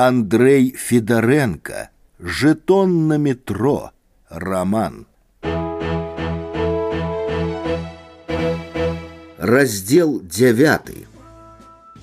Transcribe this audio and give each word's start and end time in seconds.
Андрей 0.00 0.74
Федоренко 0.76 1.90
«Жетон 2.20 3.08
на 3.08 3.18
метро» 3.18 3.92
роман 4.28 5.06
Раздел 9.38 10.20
девятый 10.20 11.06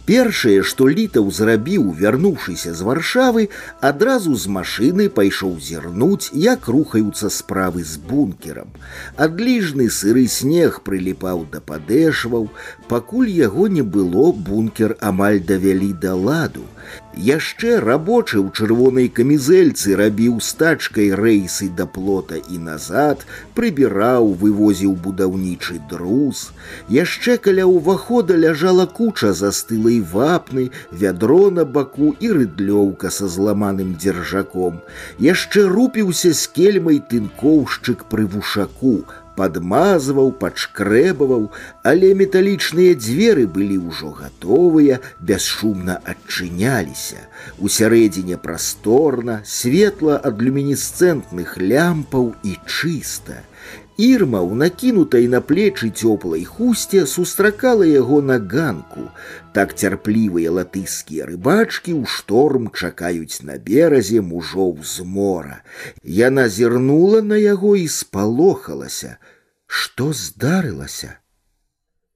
Першае, 0.06 0.64
што 0.68 0.90
літаў 0.92 1.30
зрабіў, 1.32 1.84
вярнуўшыся 1.96 2.74
з 2.76 2.84
варшавы, 2.84 3.44
адразу 3.90 4.36
з 4.36 4.52
машыны 4.52 5.06
пайшоў 5.20 5.54
зірнуць, 5.64 6.28
як 6.36 6.68
рухаюцца 6.68 7.32
справы 7.32 7.86
з 7.88 7.96
бункерам. 8.10 8.74
Адліжны 9.16 9.88
сыры 9.88 10.28
снег 10.28 10.82
прыліпаў 10.84 11.46
да 11.54 11.64
падэшваў, 11.72 12.50
пакуль 12.92 13.32
яго 13.32 13.70
не 13.72 13.86
было, 13.96 14.34
бункер 14.34 14.98
амаль 15.00 15.40
давялі 15.40 15.94
да 16.04 16.16
ладу. 16.20 16.68
Яшчэ 17.14 17.78
рабочы 17.80 18.38
ў 18.42 18.50
чырвонай 18.58 19.08
камізэльцы 19.18 19.94
рабіў 20.00 20.40
стачкай 20.42 21.12
рэйсы 21.20 21.70
да 21.78 21.86
плота 21.86 22.40
і 22.50 22.58
назад, 22.68 23.26
прыбіраў, 23.54 24.34
вывозіў 24.42 24.96
будаўнічы 25.06 25.78
друз. 25.92 26.50
Яшчэ 26.90 27.38
каля 27.38 27.70
ўвахода 27.70 28.34
ляжала 28.34 28.86
куча 28.86 29.34
застылай 29.38 30.02
вапны, 30.02 30.70
вядро 30.92 31.50
на 31.54 31.66
баку 31.66 32.16
і 32.20 32.34
рыдлёўка 32.40 33.14
са 33.14 33.30
зламаным 33.30 33.94
дзяржаком. 34.02 34.82
Яшчэ 35.20 35.70
рупіўся 35.70 36.34
з 36.34 36.50
кельмай 36.58 36.98
тынкоўшчык 37.14 38.10
пры 38.10 38.26
вушаку, 38.26 39.04
падмазваў, 39.38 40.32
пачкрэбаваў, 40.42 41.48
але 41.92 42.14
металічныя 42.22 42.98
дзверы 42.98 43.46
былі 43.56 43.78
ўжо 43.90 44.12
гатовыя, 44.20 45.00
бясшумна 45.20 45.98
адчыняліся. 46.14 47.26
Усярэдзіне 47.58 48.38
прасторна, 48.38 49.42
светла 49.46 50.20
ад 50.32 50.44
люмінесцэнтных 50.46 51.58
лямпаў 51.58 52.34
і 52.44 52.60
чыста. 52.68 53.42
Ірма 53.98 54.42
ў 54.42 54.58
накінутай 54.58 55.28
на 55.30 55.40
плечы 55.40 55.94
цёплай 55.94 56.42
хусце 56.50 57.06
сустракала 57.06 57.86
яго 57.86 58.22
на 58.26 58.40
ганку. 58.42 59.14
Так 59.54 59.78
цярплівыя 59.78 60.50
латыскія 60.50 61.30
рыбачкі 61.30 61.94
ў 61.94 62.10
шторм 62.10 62.74
чакаюць 62.74 63.46
на 63.46 63.62
беразе 63.62 64.26
мужоў 64.26 64.82
з 64.82 65.06
мора. 65.06 65.62
Яна 66.02 66.50
зірнула 66.50 67.22
на 67.22 67.38
яго 67.38 67.76
і 67.78 67.86
спалохалася. 67.86 69.22
Што 69.68 70.14
здарылася? 70.14 71.18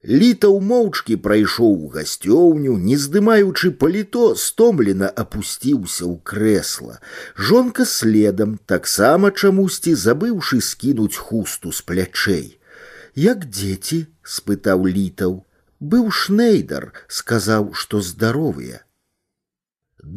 Літаў 0.06 0.60
моўчкі 0.62 1.16
прайшоў 1.22 1.72
у 1.86 1.88
гасцёўню, 1.94 2.76
не 2.78 2.96
здымаючы 3.04 3.70
паліто, 3.82 4.36
стомлена 4.38 5.08
апусціўся 5.22 6.04
ў 6.06 6.22
крэсла. 6.22 7.00
Жонка 7.34 7.84
следам, 7.84 8.58
таксама 8.72 9.32
чамусьці 9.34 9.94
забыўшы 9.98 10.60
скінуць 10.62 11.18
хусту 11.18 11.72
з 11.72 11.82
плячэй. 11.82 12.46
Як 13.18 13.50
дзеці, 13.50 14.06
спытаў 14.22 14.86
літаў, 14.86 15.42
быў 15.80 16.10
шнейдар, 16.14 16.92
сказаў, 17.08 17.74
што 17.74 18.00
здаровыя. 18.00 18.86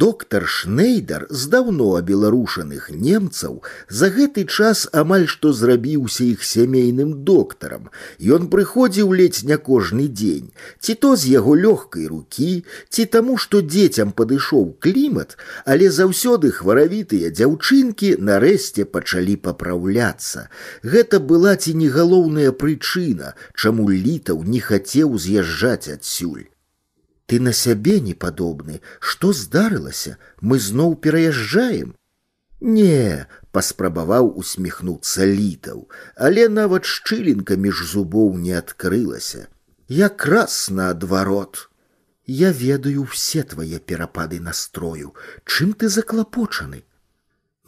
Доктор 0.01 0.47
Шнейдар 0.47 1.25
з 1.29 1.47
даўно 1.53 1.87
абеларушаных 1.97 2.85
немцаў 2.93 3.57
за 3.99 4.07
гэты 4.13 4.43
час 4.45 4.83
амаль 5.01 5.25
што 5.33 5.51
зрабіўся 5.57 6.23
іх 6.23 6.45
сямейным 6.49 7.11
доктарам. 7.27 7.89
Ён 8.37 8.47
прыходзіў 8.53 9.11
ледзь 9.19 9.43
не 9.49 9.57
кожны 9.57 10.05
дзень, 10.07 10.53
ці 10.79 10.95
то 11.01 11.11
з 11.23 11.33
яго 11.33 11.57
лёгкай 11.63 12.07
рукі, 12.13 12.63
ці 12.89 13.05
таму, 13.17 13.35
што 13.35 13.61
дзецям 13.65 14.15
падышоў 14.21 14.63
клімат, 14.85 15.35
але 15.65 15.91
заўсёды 15.97 16.53
хваравітыя 16.61 17.33
дзяўчынкі 17.35 18.15
нарэшце 18.31 18.85
пачалі 18.85 19.35
папраўляцца. 19.49 20.47
Гэта 20.95 21.19
была 21.19 21.57
ці 21.57 21.75
не 21.83 21.91
галоўная 21.99 22.55
прычына, 22.63 23.35
чаму 23.53 23.91
літаў 23.91 24.41
не 24.55 24.63
хацеў 24.71 25.19
з'язджаць 25.19 25.91
адсюль. 25.99 26.47
Ты 27.25 27.39
на 27.39 27.53
сябе 27.53 27.99
не 27.99 28.13
падобны, 28.13 28.81
што 28.99 29.31
здарылася, 29.31 30.17
мы 30.41 30.59
зноў 30.59 30.95
пераязджаем. 31.05 31.95
Не, 32.61 33.25
паспрабаваў 33.51 34.27
усміхнуцца 34.41 35.25
літаў, 35.25 35.87
але 36.15 36.47
нават 36.49 36.85
шчылінка 36.85 37.55
між 37.55 37.83
зубоў 37.93 38.37
не 38.37 38.53
адкрылася. 38.59 39.47
Якраз 39.87 40.69
наадварот. 40.69 41.69
Я 42.27 42.51
ведаю 42.51 43.03
все 43.03 43.43
твае 43.43 43.79
перапады 43.79 44.39
настрою, 44.39 45.15
чым 45.45 45.73
ты 45.73 45.89
заклапочаны. 45.89 46.83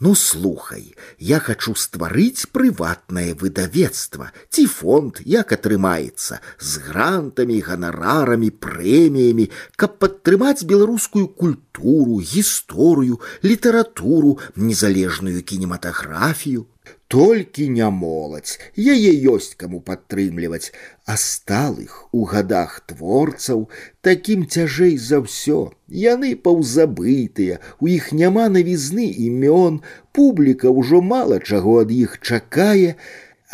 Ну 0.04 0.14
слухай, 0.14 0.94
я 1.18 1.38
хочу 1.38 1.72
стварыць 1.78 2.44
прыватнае 2.52 3.32
выдавецтва, 3.40 4.32
ці 4.50 4.66
фонд, 4.66 5.20
як 5.24 5.54
атрымаецца, 5.56 6.40
з 6.58 6.82
грантамі, 6.88 7.56
ганарарамі, 7.62 8.50
прэміямі, 8.50 9.46
каб 9.80 9.96
падтрымаць 10.02 10.66
беларускую 10.66 11.24
культуру, 11.28 12.18
гісторыю, 12.18 13.22
літаратуру, 13.46 14.36
незалежную 14.56 15.40
кінематаграфію. 15.40 16.66
Толькі 17.14 17.68
не 17.70 17.88
моладзь, 17.94 18.58
яе 18.76 19.12
ёсць 19.32 19.54
каму 19.60 19.80
падтрымліваць, 19.88 20.72
а 21.06 21.16
сталых 21.24 22.08
у 22.12 22.24
гадах 22.32 22.80
творцаў 22.90 23.68
такім 24.00 24.46
цяжэй 24.46 24.96
за 24.98 25.20
ўсё. 25.26 25.60
Яны 25.88 26.34
паўзабытыя, 26.34 27.60
у 27.80 27.92
іх 27.96 28.10
няма 28.12 28.48
навізны 28.56 29.06
імён, 29.28 29.82
публіка 30.12 30.74
ўжо 30.74 31.04
мала 31.14 31.38
чаго 31.38 31.78
ад 31.84 31.94
іх 31.94 32.18
чакае, 32.20 32.96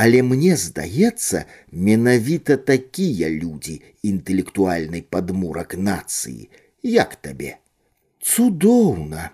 Але 0.01 0.23
мне 0.23 0.57
здаецца, 0.57 1.45
менавіта 1.87 2.57
такія 2.57 3.29
людзі 3.29 3.75
інтэлектуальнай 4.11 5.03
падмурак 5.17 5.75
нацыі, 5.77 6.49
як 6.83 7.17
табе. 7.27 7.59
Цудоўна, 8.23 9.27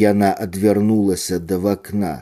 яна 0.00 0.32
адвярнулася 0.46 1.38
да 1.38 1.56
вакна, 1.64 2.12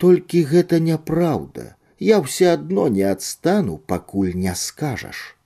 толькі 0.00 0.44
гэта 0.52 0.80
няпраўда. 0.80 1.74
Я 1.98 2.20
ўсё 2.20 2.52
адно 2.52 2.88
не 2.92 3.08
адстану, 3.08 3.78
пакуль 3.78 4.36
не 4.36 4.54
скажаш. 4.54 5.36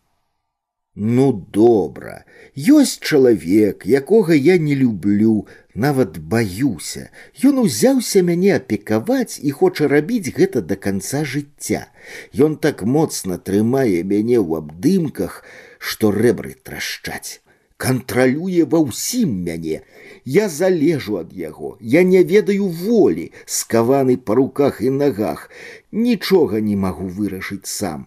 Ну 0.97 1.33
добра, 1.33 2.25
ёсць 2.57 2.99
чалавек, 2.99 3.87
якога 3.87 4.35
я 4.35 4.59
не 4.59 4.75
люблю, 4.75 5.47
нават 5.75 6.19
баюся. 6.19 7.11
Ён 7.45 7.63
узяўся 7.63 8.23
мяне 8.27 8.57
апекаваць 8.57 9.39
і 9.39 9.55
хоча 9.55 9.87
рабіць 9.87 10.35
гэта 10.35 10.61
да 10.61 10.75
канца 10.75 11.23
жыцця. 11.25 11.87
Ён 12.35 12.59
так 12.59 12.83
моцна 12.83 13.39
трымае 13.39 14.03
мяне 14.03 14.43
ў 14.43 14.59
абдымках, 14.59 15.45
што 15.79 16.11
рэбры 16.11 16.59
трашчаць. 16.59 17.39
Кантралюе 17.81 18.65
ва 18.73 18.81
ўсім 18.85 19.33
мяне, 19.45 19.81
я 20.29 20.49
залежу 20.53 21.17
ад 21.23 21.33
яго, 21.33 21.71
я 21.81 22.03
не 22.05 22.21
ведаю 22.33 22.69
волі, 22.69 23.33
скаваны 23.47 24.17
па 24.21 24.37
руках 24.37 24.83
і 24.85 24.93
нагах, 24.97 25.49
нічога 25.91 26.61
не 26.61 26.77
магу 26.77 27.09
вырашыць 27.09 27.65
сам. 27.65 28.07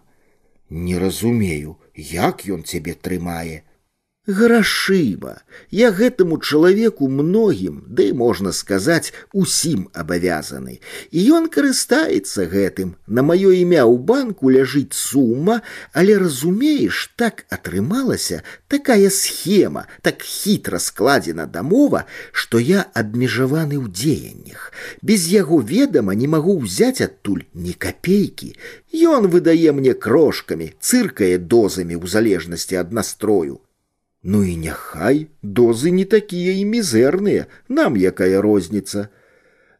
Не 0.70 0.98
разумею, 1.02 1.74
як 1.96 2.46
ён 2.46 2.62
цябе 2.62 2.94
трымае 2.94 3.62
грашыма 4.28 5.42
я 5.70 5.90
гэтаму 5.92 6.38
чалавеку 6.40 7.08
многім 7.08 7.82
да 7.88 8.04
і 8.08 8.12
можна 8.16 8.52
сказаць 8.56 9.12
усім 9.32 9.88
абавязаны 9.92 10.80
і 11.10 11.24
ён 11.38 11.48
карыстаецца 11.52 12.46
гэтым 12.48 12.94
на 13.06 13.20
маё 13.20 13.52
імя 13.52 13.84
ў 13.84 14.00
банку 14.00 14.48
ляжыць 14.48 14.96
сума 14.96 15.60
але 15.92 16.16
разумееш 16.16 17.12
так 17.20 17.44
атрымалася 17.50 18.40
такая 18.68 19.10
схема 19.12 19.84
так 20.00 20.24
хітра 20.24 20.80
складзена 20.80 21.44
дамова 21.44 22.06
што 22.32 22.56
я 22.56 22.88
абмежаваны 22.96 23.76
ў 23.76 23.92
дзеяннях 23.92 24.72
без 25.02 25.28
яго 25.28 25.60
ведама 25.60 26.16
не 26.16 26.32
магу 26.32 26.56
ўзяць 26.64 27.04
адтуль 27.04 27.44
ні 27.52 27.76
капейкі 27.76 28.56
ён 29.04 29.28
выдае 29.28 29.76
мне 29.76 29.92
крошкамі 29.92 30.72
цыркае 30.80 31.36
дозамі 31.36 32.00
ў 32.00 32.08
залежнасці 32.08 32.80
ад 32.80 32.96
настрою 32.96 33.60
Ну 34.24 34.40
і 34.42 34.56
няхай 34.56 35.26
дозы 35.42 35.90
не 35.92 36.04
такія 36.08 36.56
і 36.56 36.64
мізэрныя, 36.64 37.44
нам 37.68 37.96
якая 38.00 38.40
розніца. 38.40 39.12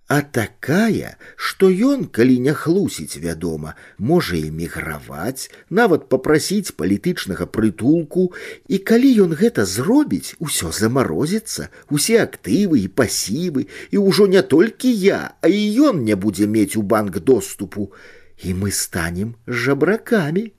А 0.05 0.21
такая, 0.21 1.17
што 1.41 1.71
ён, 1.73 2.05
калі 2.13 2.37
не 2.45 2.53
хлусіць, 2.53 3.17
вядома, 3.25 3.73
можа 3.97 4.37
эміграваць, 4.37 5.49
нават 5.71 6.05
папрасіць 6.13 6.77
палітычнага 6.77 7.49
прытулку, 7.49 8.27
і 8.69 8.83
калі 8.93 9.15
ён 9.25 9.33
гэта 9.33 9.65
зробіць, 9.65 10.37
усё 10.45 10.77
замарозіцца, 10.77 11.73
усе 11.89 12.21
актывы 12.21 12.85
і 12.85 12.93
пасівы, 12.93 13.67
і 13.97 14.05
ўжо 14.05 14.29
не 14.29 14.45
толькі 14.45 14.93
я, 14.93 15.41
а 15.41 15.49
і 15.49 15.65
ён 15.89 16.05
не 16.05 16.21
будзе 16.21 16.45
мець 16.45 16.77
у 16.77 16.85
банк 16.85 17.17
доступу, 17.25 17.97
і 18.45 18.53
мы 18.53 18.77
станем 18.77 19.37
жабракамі. 19.49 20.53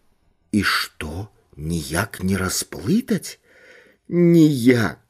І 0.50 0.66
што, 0.66 1.30
ніяк 1.54 2.24
не 2.26 2.34
расплытаць? 2.34 3.38
Ніяк. 4.10 5.06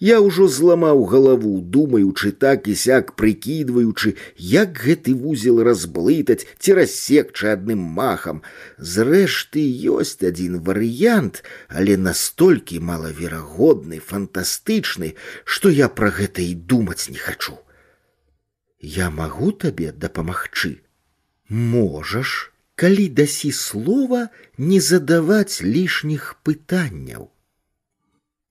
Я 0.00 0.16
ўжо 0.24 0.46
зламаў 0.48 1.02
галаву, 1.04 1.60
думаючы 1.60 2.30
так 2.32 2.68
і 2.72 2.74
сяк 2.82 3.12
прыкідваючы, 3.20 4.16
як 4.50 4.78
гэты 4.80 5.12
вузел 5.12 5.60
разблытаць 5.60 6.46
ці 6.56 6.76
рассекчы 6.78 7.50
адным 7.52 7.82
махам. 7.98 8.40
Зрэшты 8.80 9.60
ёсць 9.92 10.24
адзін 10.24 10.56
варыянт, 10.64 11.42
але 11.68 12.00
настолькі 12.00 12.80
малаверагодны, 12.80 14.00
фантастычны, 14.00 15.10
што 15.44 15.68
я 15.68 15.92
пра 15.92 16.08
гэта 16.08 16.40
і 16.48 16.54
думаць 16.54 17.12
не 17.12 17.20
хачу. 17.20 17.58
Я 18.80 19.10
магу 19.10 19.52
табе 19.52 19.92
дапамагчы. 19.92 20.80
Можаш, 21.50 22.54
калі 22.72 23.04
дасі 23.20 23.52
слова 23.52 24.30
не 24.56 24.80
задаваць 24.80 25.60
лішніх 25.60 26.40
пытанняў. 26.40 27.28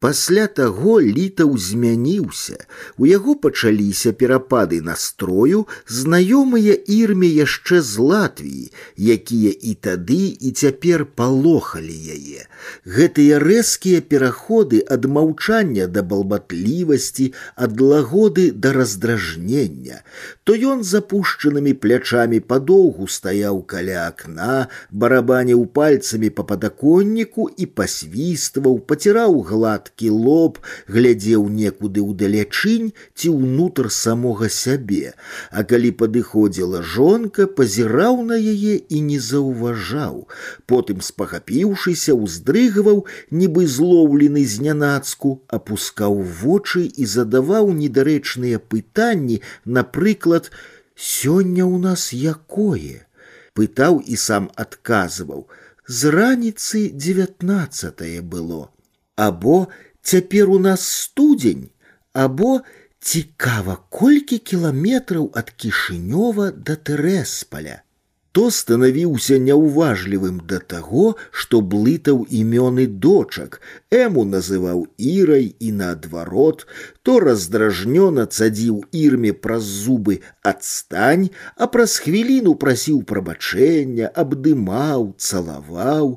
Пасля 0.03 0.47
таго 0.47 1.01
літаў 1.03 1.57
змяніўся. 1.59 2.55
У 2.95 3.07
яго 3.07 3.33
пачаліся 3.35 4.13
перапады 4.19 4.79
настрою, 4.81 5.65
знаёмыя 5.91 6.75
ірме 6.87 7.27
яшчэ 7.27 7.81
з 7.83 8.05
Латвіі, 8.11 8.71
якія 8.95 9.51
і 9.51 9.73
тады 9.87 10.39
і 10.39 10.51
цяпер 10.55 11.03
палохалі 11.03 11.97
яе. 12.15 12.47
Гэтыя 12.87 13.41
рэзкія 13.43 13.99
пераходы 13.99 14.79
ад 14.87 15.03
маўчання 15.03 15.91
да 15.91 15.99
балбатлівасці, 16.13 17.27
ад 17.59 17.83
лагоды 17.83 18.55
да 18.55 18.71
раздражнення. 18.71 19.99
То 20.47 20.55
ён 20.55 20.87
запушчанымі 20.87 21.75
плячамі 21.75 22.39
падоўгу 22.39 23.11
стаяў 23.11 23.59
каля 23.67 24.07
акна, 24.07 24.71
барабаніў 24.95 25.67
пальцамі 25.67 26.31
па 26.31 26.47
падаконніку 26.47 27.51
і 27.51 27.67
пасвістваў, 27.67 28.79
паціраў 28.79 29.41
гладкі 29.43 29.89
гладкі 29.93 30.09
лоб 30.09 30.57
глядзеў 30.87 31.45
некуды 31.53 32.01
ўдалячынь 32.01 32.89
ці 33.13 33.27
ўнутр 33.29 33.89
самога 33.93 34.49
сябе, 34.49 35.13
а 35.51 35.63
калі 35.63 35.91
падыходзіла 35.99 36.81
жонка, 36.81 37.45
пазіраў 37.45 38.23
на 38.25 38.37
яе 38.37 38.81
і 38.81 39.01
не 39.09 39.19
заўважаў. 39.19 40.25
Потым 40.65 41.05
спахапіўшыся, 41.05 42.17
уздрыгваў, 42.17 43.05
нібы 43.29 43.67
злоўлены 43.67 44.45
знянацку, 44.45 45.41
апускаў 45.47 46.17
вочы 46.41 46.89
і 46.89 47.05
задаваў 47.05 47.69
недарэчныя 47.73 48.57
пытанні, 48.57 49.41
напрыклад, 49.65 50.49
сёння 50.95 51.63
ў 51.69 51.77
нас 51.77 52.09
якое? 52.13 53.05
Пытаў 53.53 54.01
і 54.01 54.15
сам 54.17 54.49
адказваў. 54.55 55.45
З 55.89 56.13
раніцы 56.13 56.89
девятнадцатое 56.93 58.21
было 58.21 58.69
або 59.15 59.67
цяпер 60.01 60.49
у 60.49 60.59
нас 60.59 60.87
студзень 61.01 61.69
або 62.13 62.61
цікава 62.99 63.77
колькі 63.89 64.37
кіламетраў 64.51 65.29
ад 65.41 65.53
кішынёва 65.55 66.51
да 66.51 66.75
тэрэспаля 66.89 67.83
то 68.31 68.49
станавіўся 68.55 69.37
няўважлівым 69.45 70.41
да 70.49 70.59
таго 70.73 71.05
што 71.43 71.61
блытаў 71.73 72.19
імёны 72.39 72.85
дочак 73.05 73.57
эму 73.99 74.25
называў 74.33 74.83
ірай 75.13 75.47
і 75.69 75.71
наадварот 75.79 76.65
то 77.01 77.17
раздражнёна 77.25 78.27
цадзіў 78.27 78.83
ірме 79.03 79.33
праз 79.47 79.71
зубы 79.85 80.19
адстань 80.53 81.25
а 81.55 81.71
праз 81.73 81.97
хвіліну 82.05 82.53
прасіў 82.65 83.01
прабачэння 83.13 84.13
абдымаў 84.23 85.09
цалаваў 85.17 86.13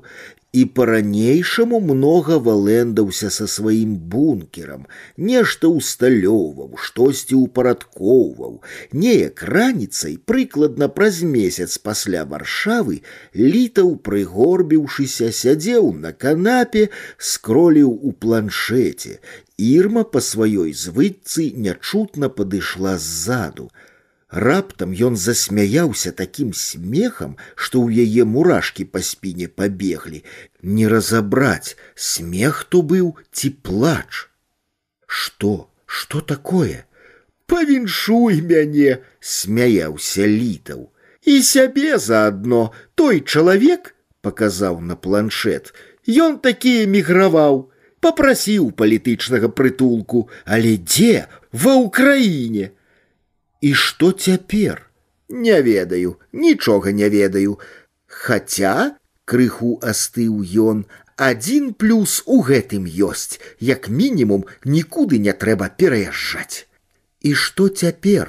і 0.56 0.64
по-ранейшаму 0.76 1.80
многа 1.80 2.36
валэндаўся 2.46 3.30
са 3.32 3.46
сваім 3.48 3.94
бункерам, 4.12 4.84
нешта 5.16 5.70
ўсталёўваў, 5.72 6.76
штосьці 6.76 7.40
ўпарадкоўваў. 7.40 8.58
Неяк 8.92 9.42
раніцай, 9.48 10.18
прыкладна 10.20 10.90
праз 10.92 11.22
месяц 11.24 11.78
пасля 11.80 12.26
варшавы, 12.28 13.00
літаў, 13.32 13.96
прыгорбіўшыся, 14.04 15.32
сядзеў 15.32 15.88
на 16.04 16.12
канапе, 16.12 16.90
скроліў 17.16 17.88
у 17.88 18.12
планшеце. 18.12 19.24
Ірма 19.56 20.04
па 20.04 20.20
сваёй 20.20 20.76
звыццы 20.76 21.48
нячутна 21.56 22.28
падышла 22.28 22.98
ззаду. 23.00 23.72
Раптам 24.32 24.92
ён 24.96 25.16
засмяяўся 25.20 26.10
такім 26.16 26.52
смехам, 26.56 27.36
што 27.54 27.84
ў 27.84 28.08
яе 28.08 28.24
мурашкі 28.24 28.88
па 28.88 29.02
спіне 29.04 29.48
пабеглі, 29.48 30.24
не 30.62 30.88
разабраць, 30.88 31.76
смех 31.94 32.64
то 32.64 32.80
быў 32.80 33.12
ці 33.30 33.50
плач. 33.60 34.32
Што, 35.06 35.68
што 35.84 36.24
такое? 36.24 36.88
Павіншуй 37.44 38.40
мяне, 38.40 39.04
смяяўся 39.20 40.24
літаў. 40.24 40.88
І 41.28 41.42
сябе 41.44 41.98
заадно 42.00 42.72
той 42.96 43.20
чалавек 43.20 43.94
паказаў 44.24 44.80
на 44.80 44.96
планшет. 44.96 45.74
Ён 46.08 46.40
такі 46.40 46.88
эміграваў, 46.88 47.68
попрасіў 48.00 48.72
палітычнага 48.72 49.52
прытулку, 49.52 50.30
але 50.48 50.80
дзе 50.80 51.28
ва 51.52 51.76
ўкраіне 51.84 52.72
І 53.60 53.74
што 53.74 54.12
цяпер? 54.12 54.90
Не 55.28 55.62
ведаю, 55.62 56.16
нічога 56.32 56.92
не 56.92 57.08
ведаю. 57.08 57.58
Хаця 58.06 58.96
крыху 59.24 59.78
астыў 59.80 60.42
ён, 60.42 60.84
адзін 61.16 61.72
плюс 61.72 62.22
у 62.26 62.42
гэтым 62.42 62.84
ёсць, 62.84 63.40
як 63.60 63.88
мінімум 63.88 64.44
нікуды 64.64 65.18
не 65.18 65.32
трэба 65.32 65.70
пераязджаць. 65.78 66.66
І 67.22 67.34
што 67.34 67.68
цяпер? 67.68 68.28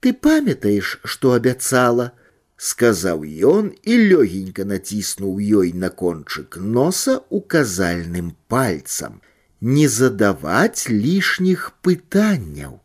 Ты 0.00 0.12
памятаеш, 0.12 0.98
што 1.04 1.32
абяцала? 1.38 2.12
сказаў 2.56 3.24
ён 3.44 3.68
і 3.84 3.96
лёгенька 4.10 4.64
націснуў 4.64 5.40
ёй 5.60 5.72
на 5.72 5.90
кончык 5.90 6.56
носа 6.56 7.20
указальным 7.28 8.32
пальцам, 8.48 9.20
не 9.60 9.88
задаваць 9.88 10.88
лішніх 10.88 11.72
пытанняў. 11.82 12.80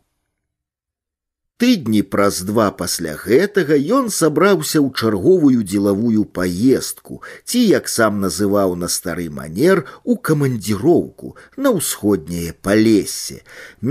Тыдні 1.62 2.00
праз 2.12 2.40
два 2.42 2.64
пасля 2.78 3.12
гэтага 3.18 3.76
ён 3.96 4.08
сабраўся 4.14 4.80
ў 4.82 4.88
чарговую 4.98 5.60
дзелавую 5.62 6.24
паездку, 6.38 7.18
ці, 7.46 7.60
як 7.62 7.86
сам 7.92 8.18
называў 8.24 8.74
на 8.80 8.88
стары 8.94 9.26
манер 9.30 9.84
у 10.02 10.16
камандзіроўку 10.28 11.36
на 11.56 11.70
ўсходняе 11.76 12.50
палесе. 12.68 13.38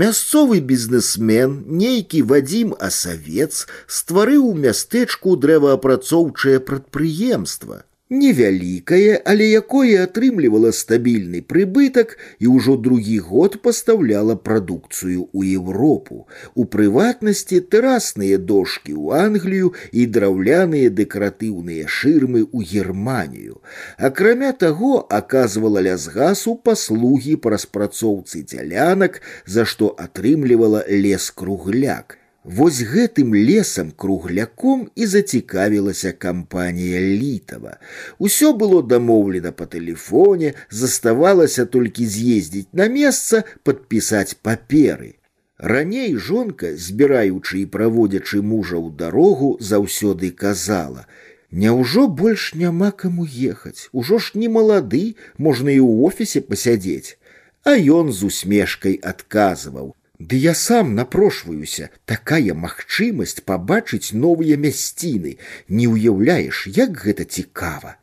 Мясцовы 0.02 0.60
бізнесмен, 0.72 1.54
нейкі 1.84 2.20
вадзім 2.34 2.74
асавец 2.90 3.64
стварыў 3.86 4.50
у 4.50 4.52
мястэчку 4.66 5.38
дрэваапрацоўчае 5.46 6.60
прадпрыемства 6.68 7.80
невялікае, 8.12 9.22
але 9.24 9.48
якое 9.48 10.04
атрымлівала 10.04 10.70
стабільны 10.76 11.40
прыбытак 11.52 12.14
і 12.44 12.52
ўжо 12.52 12.76
другі 12.76 13.18
год 13.28 13.58
пастаўляла 13.64 14.36
прадукцыю 14.36 15.26
ў 15.32 15.56
Еўропу. 15.56 16.28
У 16.54 16.68
прыватнасці 16.76 17.62
тэрасныя 17.72 18.38
дошкі 18.52 18.92
ў 18.92 19.24
Англію 19.26 19.72
і 19.92 20.06
драўляныя 20.06 20.92
дэкаратыўныя 20.92 21.88
шырмы 21.88 22.44
ў 22.44 22.58
Германію. 22.72 23.60
Акрамя 23.96 24.52
таго, 24.52 24.94
аказвала 25.08 25.80
лясгасу 25.80 26.56
паслугі 26.60 27.40
па 27.40 27.56
распрацоўцы 27.56 28.44
дзялянак, 28.44 29.22
за 29.46 29.64
што 29.64 29.94
атрымлівала 29.96 30.84
лес 30.88 31.30
кругляк. 31.32 32.18
Вось 32.46 32.82
гэтым 32.82 33.34
лесам 33.38 33.92
кругляком 33.94 34.90
і 34.96 35.06
зацікавілася 35.06 36.10
кампанія 36.12 36.98
літава. 37.00 37.78
Усё 38.18 38.50
было 38.58 38.82
дамоўлена 38.82 39.52
па 39.54 39.66
тэлефоне, 39.70 40.54
заставалася 40.70 41.66
толькі 41.66 42.06
з'ездзіць 42.06 42.74
на 42.74 42.88
месца, 42.90 43.44
падпісаць 43.62 44.34
паперы. 44.42 45.14
Раней 45.62 46.16
жонка, 46.18 46.74
збіраючы 46.74 47.62
і 47.62 47.66
праводзячы 47.70 48.42
мужа 48.42 48.74
ў 48.74 48.90
дарогу, 48.90 49.54
заўсёды 49.62 50.34
казала: « 50.34 51.50
Няўжо 51.52 52.08
больш 52.08 52.54
няма 52.58 52.90
каму 52.90 53.22
ехаць, 53.22 53.86
Ужо 53.92 54.18
ж 54.18 54.34
не 54.34 54.48
малады, 54.48 55.14
можна 55.38 55.70
і 55.70 55.78
ў 55.78 56.10
офісе 56.10 56.40
пасядзець. 56.42 57.18
А 57.62 57.78
ён 57.78 58.10
з 58.10 58.26
усмешкай 58.26 58.98
адказваў: 58.98 59.94
Ды 60.30 60.38
я 60.40 60.52
сам 60.54 60.94
напрошваюся, 60.98 61.88
такая 62.12 62.54
магчымасць 62.64 63.40
пабачыць 63.50 64.14
новыя 64.24 64.60
мясціны, 64.64 65.32
не 65.80 65.86
ўяўляеш, 65.94 66.66
як 66.78 66.90
гэта 67.04 67.26
цікава. 67.38 67.96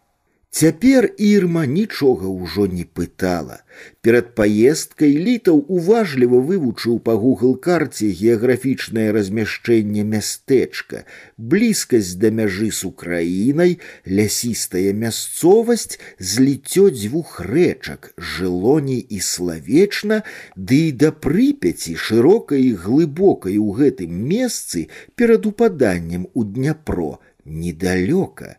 Цяпер 0.59 1.05
ірма 1.21 1.61
нічога 1.69 2.27
ўжо 2.27 2.65
не 2.67 2.83
пытала. 2.83 3.57
Перад 4.01 4.31
паездкай 4.33 5.13
літаў 5.25 5.61
уважліва 5.75 6.39
вывучыў 6.47 6.97
па 7.05 7.13
гугл 7.21 7.53
карце 7.67 8.09
геаграфічнае 8.21 9.05
размяшчэнне 9.17 10.03
мястэчка, 10.13 11.03
блізкасць 11.37 12.17
да 12.23 12.33
мяжы 12.39 12.71
з 12.79 12.89
украінай, 12.89 13.77
лясістая 14.09 14.91
мясцовасць, 15.05 16.01
зліццё 16.17 16.89
дзвюх 16.97 17.39
рэчак, 17.45 18.11
жылоней 18.17 19.05
і 19.05 19.21
славечна, 19.29 20.23
ды 20.57 20.81
і 20.89 20.91
да 21.05 21.13
прыпяці 21.13 21.93
шырокай 21.93 22.73
і 22.73 22.75
глыбокай 22.89 23.61
у 23.61 23.69
гэтым 23.79 24.17
месцы 24.33 24.89
перад 25.13 25.45
упаданнем 25.45 26.27
у 26.33 26.43
дняпро 26.43 27.11
недалёка 27.45 28.57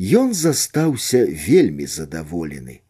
ён 0.00 0.32
застаўся 0.34 1.26
вельмі 1.48 1.86
задаволены. 1.86 2.80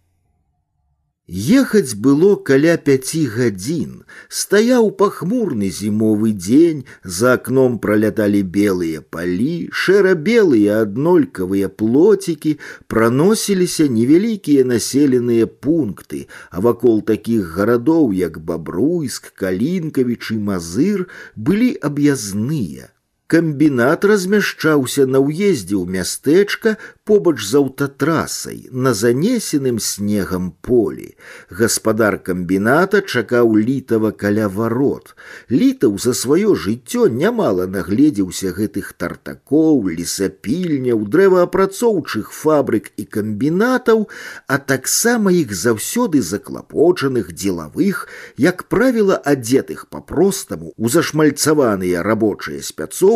Ехаць 1.31 1.95
было 1.95 2.35
каля 2.35 2.73
пяці 2.87 3.21
гадзін, 3.33 3.91
стаяў 4.39 4.91
пахмурны 5.03 5.71
зімовы 5.71 6.33
дзень, 6.35 6.81
за 7.05 7.35
акном 7.39 7.79
проляталі 7.79 8.43
белыя 8.43 8.99
палі, 9.17 9.71
шэра-белыя 9.71 10.81
аднолькавыя 10.83 11.71
плоцікі, 11.71 12.57
праносіліся 12.91 13.87
невялікія 13.87 14.67
населеныя 14.67 15.47
пункты, 15.47 16.27
а 16.51 16.67
вакол 16.67 16.99
такіх 17.07 17.55
гарадоў, 17.55 18.11
як 18.11 18.43
бабруйск, 18.43 19.31
калінкавіч 19.39 20.35
і 20.35 20.39
мазыр 20.51 21.07
былі 21.37 21.77
аб'язныя. 21.79 22.91
Камбінат 23.31 24.05
размяшчаўся 24.11 25.05
на 25.07 25.23
ўездзе 25.23 25.79
ў 25.79 25.87
мястэчка 25.87 26.75
побач 27.07 27.39
з 27.47 27.59
аўтатрасай 27.61 28.59
на 28.71 28.91
занесеным 28.91 29.79
снегам 29.79 30.49
полі. 30.67 31.15
Гаспадар 31.47 32.19
камбіната 32.27 33.01
чакаў 33.03 33.55
літава 33.55 34.11
каля 34.11 34.49
варот. 34.51 35.15
Літаў 35.47 35.95
за 36.03 36.15
сваё 36.15 36.57
жыццё 36.65 37.07
нямала 37.07 37.69
нагледзеўся 37.71 38.51
гэтых 38.51 38.91
тартакоў, 38.99 39.87
лесапільняў, 39.95 41.07
дрэваапрацоўчых 41.07 42.35
фабрык 42.35 42.91
і 42.99 43.07
камбінатаў, 43.07 44.11
а 44.51 44.59
таксама 44.59 45.31
іх 45.31 45.55
заўсёды 45.55 46.19
заклапочаных 46.19 47.31
дзелавых, 47.31 48.11
як 48.35 48.67
правіла 48.67 49.23
адзетых 49.23 49.87
па-простаму 49.87 50.75
у 50.75 50.91
зашмальцаваныя 50.91 52.03
рабочыя 52.03 52.59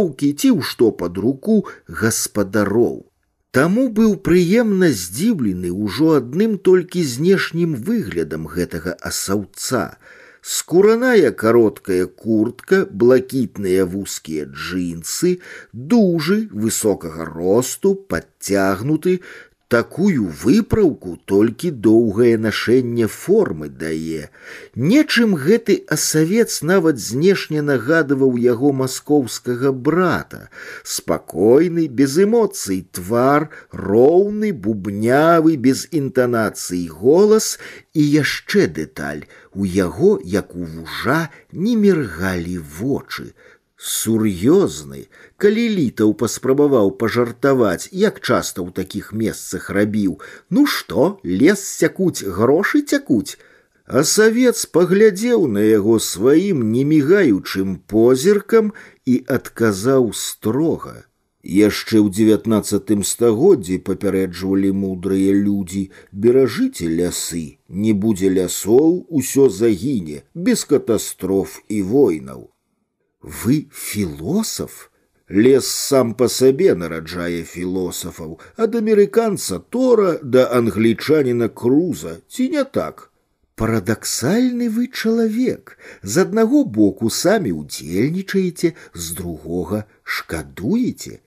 спяцоўкі 0.08 0.32
ці 0.32 0.48
ў 0.56 0.60
што 0.64 0.92
пад 0.92 1.18
руку 1.18 1.66
гаспадароў. 1.88 3.04
Таму 3.52 3.88
быў 3.88 4.16
прыемна 4.16 4.88
здзіўлены 4.90 5.70
ўжо 5.70 6.16
адным 6.18 6.58
толькі 6.58 7.04
знешнім 7.04 7.76
выглядам 7.76 8.48
гэтага 8.48 8.96
асаўца. 9.00 9.98
Скураная 10.40 11.30
кароткая 11.30 12.06
куртка, 12.06 12.84
блакітныя 12.90 13.86
вузкія 13.86 14.44
джинсы, 14.44 15.38
дужы 15.72 16.48
высокага 16.50 17.24
росту, 17.24 17.94
подцягнуты, 17.94 19.20
Такую 19.74 20.26
выпраўку 20.40 21.12
толькі 21.30 21.70
доўгае 21.84 22.34
нашэнне 22.38 23.06
формы 23.12 23.68
дае. 23.82 24.28
Нечым 24.76 25.32
гэты 25.44 25.76
асавец 25.96 26.60
нават 26.70 27.00
знешне 27.04 27.62
нагадываў 27.70 28.36
яго 28.44 28.70
маскоўскага 28.80 29.72
брата. 29.88 30.42
Спакойны, 30.84 31.86
без 31.88 32.18
эмоцый 32.26 32.86
твар, 32.92 33.48
роўны, 33.72 34.52
бубнявы, 34.52 35.56
без 35.56 35.88
інтанацыі 35.90 36.86
голас 37.00 37.58
і 37.94 38.04
яшчэ 38.04 38.68
дэталь. 38.68 39.26
У 39.54 39.64
яго, 39.64 40.20
як 40.22 40.54
у 40.54 40.62
вужа, 40.62 41.30
не 41.50 41.74
міргалі 41.74 42.60
вочы 42.78 43.32
сур'ёзны, 43.78 45.06
калі 45.36 45.64
літаў 45.76 46.14
паспрабаваў 46.20 46.92
пажартаваць, 47.00 47.88
як 47.92 48.20
часта 48.20 48.62
ў 48.62 48.72
такіх 48.72 49.12
месцах 49.12 49.70
рабіў, 49.70 50.20
ну 50.50 50.66
што, 50.66 51.08
лес 51.24 51.64
сякуць, 51.64 52.24
грошы 52.24 52.82
цякуць. 52.82 53.36
А 53.86 54.00
савец 54.08 54.64
паглядзеў 54.64 55.44
на 55.56 55.60
яго 55.60 55.98
сваім 56.00 56.62
немігаючым 56.72 57.76
позіркам 57.94 58.72
і 59.04 59.18
адказаў 59.28 60.14
строга. 60.16 61.04
Яшчэ 61.44 62.00
ў 62.00 62.08
девятнацатым 62.08 63.04
стагоддзі 63.04 63.76
папярэджвалі 63.84 64.72
мудрыя 64.72 65.36
людзі, 65.36 65.90
беражыце 66.08 66.88
лясы, 66.88 67.60
не 67.68 67.92
будзе 67.92 68.32
лясоў, 68.32 69.04
усё 69.12 69.50
загіне, 69.52 70.24
без 70.32 70.64
катастроф 70.64 71.60
і 71.68 71.82
войнаў. 71.92 72.48
Вы 73.24 73.68
философ? 73.72 74.90
Лес 75.28 75.66
сам 75.66 76.12
по 76.14 76.28
сабе 76.28 76.74
нараджае 76.74 77.42
філосафаў, 77.48 78.36
ад 78.60 78.74
амерыканца 78.76 79.58
Тора 79.58 80.18
да 80.20 80.44
англічаніна 80.58 81.48
Круза, 81.48 82.18
ці 82.28 82.48
не 82.52 82.64
так? 82.64 83.10
Парадаксальны 83.56 84.68
вы 84.68 84.88
чалавек. 84.92 85.78
З 86.02 86.26
аднаго 86.28 86.64
боку 86.64 87.08
самі 87.08 87.56
ўдзельнічаеце, 87.56 88.74
з 88.92 89.16
другога 89.16 89.84
шкадуеце. 90.02 91.20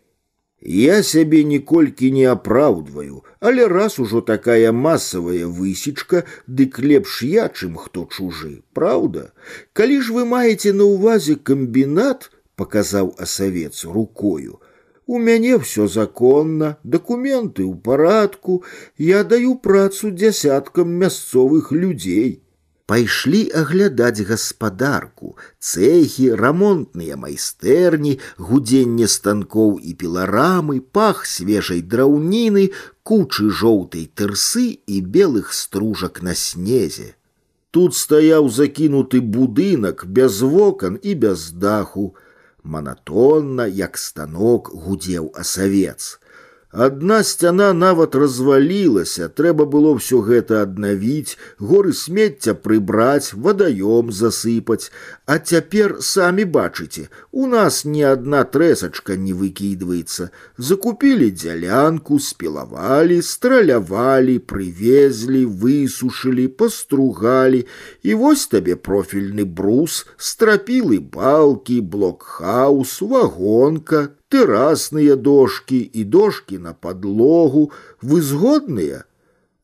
Я 0.68 1.02
сябе 1.04 1.44
ніколькі 1.48 2.08
не 2.12 2.26
апраўдваю, 2.26 3.24
але 3.40 3.68
раз 3.68 4.00
ужо 4.04 4.22
такая 4.22 4.72
масавая 4.72 5.48
высечка, 5.48 6.24
дык 6.48 6.80
лепш 6.80 7.22
я, 7.24 7.48
чым 7.48 7.78
хто 7.78 8.04
чужы, 8.12 8.64
Праўда, 8.74 9.32
Калі 9.74 10.02
ж 10.02 10.12
вы 10.12 10.26
маеце 10.26 10.74
на 10.74 10.84
ўвазе 10.84 11.36
камбінат, 11.36 12.32
паказаў 12.56 13.16
асавец 13.18 13.86
рукою, 13.86 14.60
У 15.06 15.20
мяне 15.20 15.58
все 15.58 15.88
законна, 15.88 16.76
дакументы 16.84 17.64
ў 17.64 17.80
парадку, 17.80 18.64
я 18.98 19.24
даю 19.24 19.56
працу 19.56 20.12
дзясяткам 20.12 20.92
мясцовых 20.92 21.72
людзей 21.72 22.44
пайшлі 22.88 23.42
аглядаць 23.62 24.24
гаспадарку, 24.28 25.36
цэхі, 25.60 26.32
рамонтныя 26.40 27.20
майстэрні, 27.20 28.14
гудзенне 28.40 29.10
станкоў 29.12 29.76
і 29.84 29.94
піларамы, 30.04 30.80
пах 30.80 31.26
свежай 31.28 31.84
драўніны, 31.84 32.72
кучы 33.04 33.52
жоўтай 33.62 34.08
тырсы 34.16 34.68
і 34.88 35.02
белых 35.18 35.52
стружак 35.54 36.24
на 36.24 36.34
снезе. 36.34 37.14
Тут 37.76 37.94
стаяў 37.96 38.48
закінуты 38.50 39.20
будынак 39.20 40.06
без 40.08 40.40
вокон 40.42 40.96
і 41.04 41.14
без 41.26 41.52
даху. 41.52 42.16
Манатонна, 42.64 43.68
як 43.68 44.00
станок, 44.00 44.72
гудзеў 44.72 45.32
асавец. 45.36 46.20
Адна 46.72 47.24
сцяна 47.24 47.72
нават 47.74 48.16
развалілася, 48.20 49.30
трэба 49.40 49.66
было 49.66 49.94
ўсё 49.98 50.20
гэта 50.20 50.60
аднавіць, 50.68 51.40
горы 51.58 51.94
смецця 51.96 52.54
прыбраць, 52.54 53.32
вадаём 53.34 54.12
засыпаць. 54.12 54.92
А 55.26 55.40
цяпер 55.40 55.96
самі 56.04 56.44
бачыце, 56.44 57.08
у 57.32 57.48
нас 57.48 57.86
ні 57.86 58.04
адна 58.10 58.44
трэсачка 58.44 59.16
не 59.16 59.32
выкідваецца. 59.32 60.28
Закупілі 60.58 61.32
дзялянку, 61.32 62.20
спілавалі, 62.20 63.22
стралявалі, 63.24 64.38
прывезлі, 64.44 65.48
высушылі, 65.48 66.52
пастругалі. 66.52 67.64
І 68.04 68.14
вось 68.14 68.46
табе 68.52 68.76
профільны 68.76 69.48
брус, 69.48 70.06
страпілы 70.20 71.00
балкі, 71.00 71.80
блокхаус, 71.80 73.02
вагонка, 73.02 74.12
тэрасныя 74.34 75.16
дошкі 75.16 75.80
і 75.94 76.04
дошкі 76.04 76.58
на 76.64 76.74
падлогу, 76.74 77.72
вы 78.02 78.22
згодныя? 78.22 79.04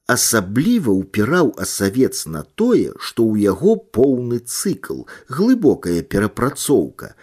Асабліва 0.05 0.91
ўпіраў 0.91 1.53
асавец 1.63 2.25
на 2.27 2.43
тое, 2.43 2.91
што 2.99 3.23
ў 3.23 3.47
яго 3.47 3.75
поўны 3.79 4.39
цыкл, 4.43 5.07
глыбокая 5.31 6.03
перапрацоўка. 6.03 7.15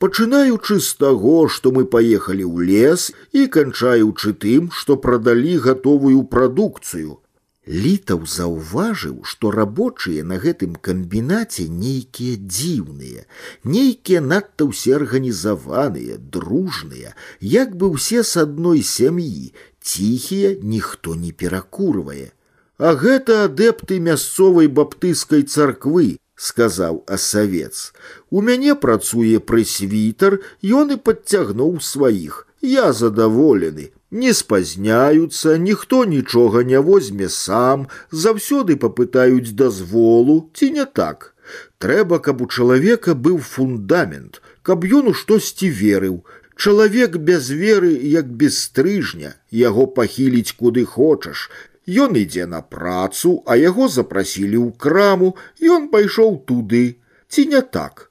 Пачынаючы 0.00 0.80
з 0.80 0.90
таго, 1.00 1.48
што 1.48 1.70
мы 1.72 1.84
паехалі 1.84 2.44
ў 2.48 2.56
лес 2.70 3.12
і 3.32 3.44
канчаючы 3.46 4.32
тым, 4.40 4.72
што 4.72 4.96
прадалі 4.96 5.60
гатовую 5.66 6.24
прадукцыю, 6.32 7.20
Літаў 7.68 8.26
заўважыў, 8.28 9.24
што 9.24 9.50
рабочыя 9.50 10.24
на 10.30 10.36
гэтым 10.36 10.74
камбінаце 10.76 11.64
нейкія 11.68 12.36
дзіўныя, 12.36 13.24
нейкія 13.64 14.20
надта 14.20 14.68
ўсе 14.68 14.92
арганізаваныя, 15.00 16.18
дружныя, 16.18 17.14
як 17.40 17.72
бы 17.80 17.88
ўсе 17.96 18.20
з 18.20 18.44
адной 18.44 18.84
сям'і, 18.84 19.54
ціхія 19.80 20.56
ніхто 20.60 21.14
не 21.16 21.32
перакурвае. 21.32 22.36
А 22.76 22.92
гэта 23.00 23.48
адэпты 23.48 23.96
мясцовай 23.96 24.68
баптыскай 24.68 25.48
царквы, 25.48 26.20
сказаў 26.36 27.04
асавец. 27.08 27.94
У 28.28 28.42
мяне 28.42 28.74
працуе 28.74 29.40
прэсвітар, 29.40 30.40
ён 30.60 30.92
і 30.92 31.00
падцягнуў 31.00 31.80
сваіх. 31.80 32.44
Я 32.60 32.92
задаволены, 32.92 33.92
Не 34.10 34.32
спазняюцца, 34.38 35.56
ніхто 35.58 36.04
нічога 36.04 36.62
не 36.70 36.80
возьме 36.80 37.28
сам, 37.28 37.86
заўсёды 38.24 38.76
папытаюць 38.76 39.54
дазволу, 39.58 40.36
ці 40.54 40.70
не 40.78 40.84
так. 40.84 41.34
Трэба, 41.78 42.18
каб 42.26 42.40
у 42.44 42.46
чалавека 42.46 43.14
быў 43.14 43.38
фундамент, 43.38 44.40
каб 44.62 44.84
ён 44.84 45.10
у 45.12 45.14
штосьці 45.14 45.68
верыў. 45.68 46.22
Чалавек 46.56 47.16
без 47.18 47.50
веры, 47.50 47.92
як 48.14 48.30
без 48.30 48.58
стрыжня, 48.62 49.34
яго 49.50 49.86
пахіліць 49.86 50.54
куды 50.54 50.84
хочаш. 50.84 51.50
Ён 51.86 52.16
ідзе 52.16 52.46
на 52.46 52.62
працу, 52.62 53.42
а 53.44 53.56
яго 53.60 53.88
запрасілі 53.88 54.56
ў 54.56 54.70
краму, 54.78 55.34
ён 55.60 55.90
пайшоў 55.92 56.44
туды. 56.48 56.96
Ці 57.28 57.46
не 57.50 57.60
так? 57.60 58.07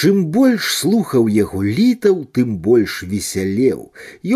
Чым 0.00 0.20
больш 0.34 0.68
слухаў 0.80 1.26
яго 1.28 1.60
літаў, 1.78 2.20
тым 2.36 2.56
больш 2.66 3.02
весялеў. 3.10 3.80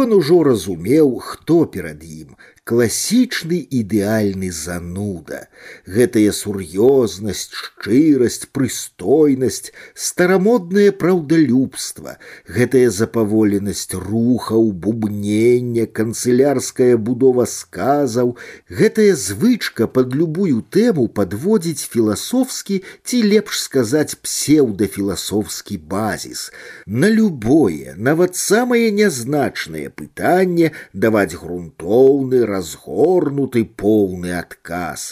Ён 0.03 0.12
ужо 0.17 0.43
разумеў, 0.49 1.14
хто 1.29 1.64
перад 1.76 2.03
ім, 2.05 2.35
класічны 2.64 3.61
ідэальны 3.61 4.49
зануда. 4.50 5.49
Гэтая 5.85 6.33
сур'ёзнасць, 6.33 7.53
шчырасць, 7.53 8.49
прыстойнасць, 8.57 9.73
старамоднае 9.93 10.88
праўдалюбства, 10.97 12.17
гэтая 12.49 12.88
запаволенасць 12.88 13.93
рухаў, 13.93 14.73
бубнення, 14.73 15.85
канцылярская 15.87 16.97
будова 16.97 17.45
сказаў, 17.45 18.37
гэтая 18.73 19.12
звычка 19.12 19.87
пад 19.87 20.17
любую 20.17 20.64
тэму 20.64 21.07
падводзіць 21.12 21.85
філасофскі 21.85 22.81
ці 23.05 23.23
лепш 23.29 23.61
сказаць 23.61 24.17
псеўдафіласофскі 24.25 25.76
базіс. 25.85 26.49
На 26.87 27.12
любое, 27.12 27.93
нават 27.97 28.41
самае 28.41 28.88
нязначнае 28.88 29.93
пытанне 29.93 30.73
даваць 30.93 31.37
грунтоўны, 31.37 32.45
разгорнуты 32.59 33.62
поўны 33.85 34.35
адказ. 34.43 35.07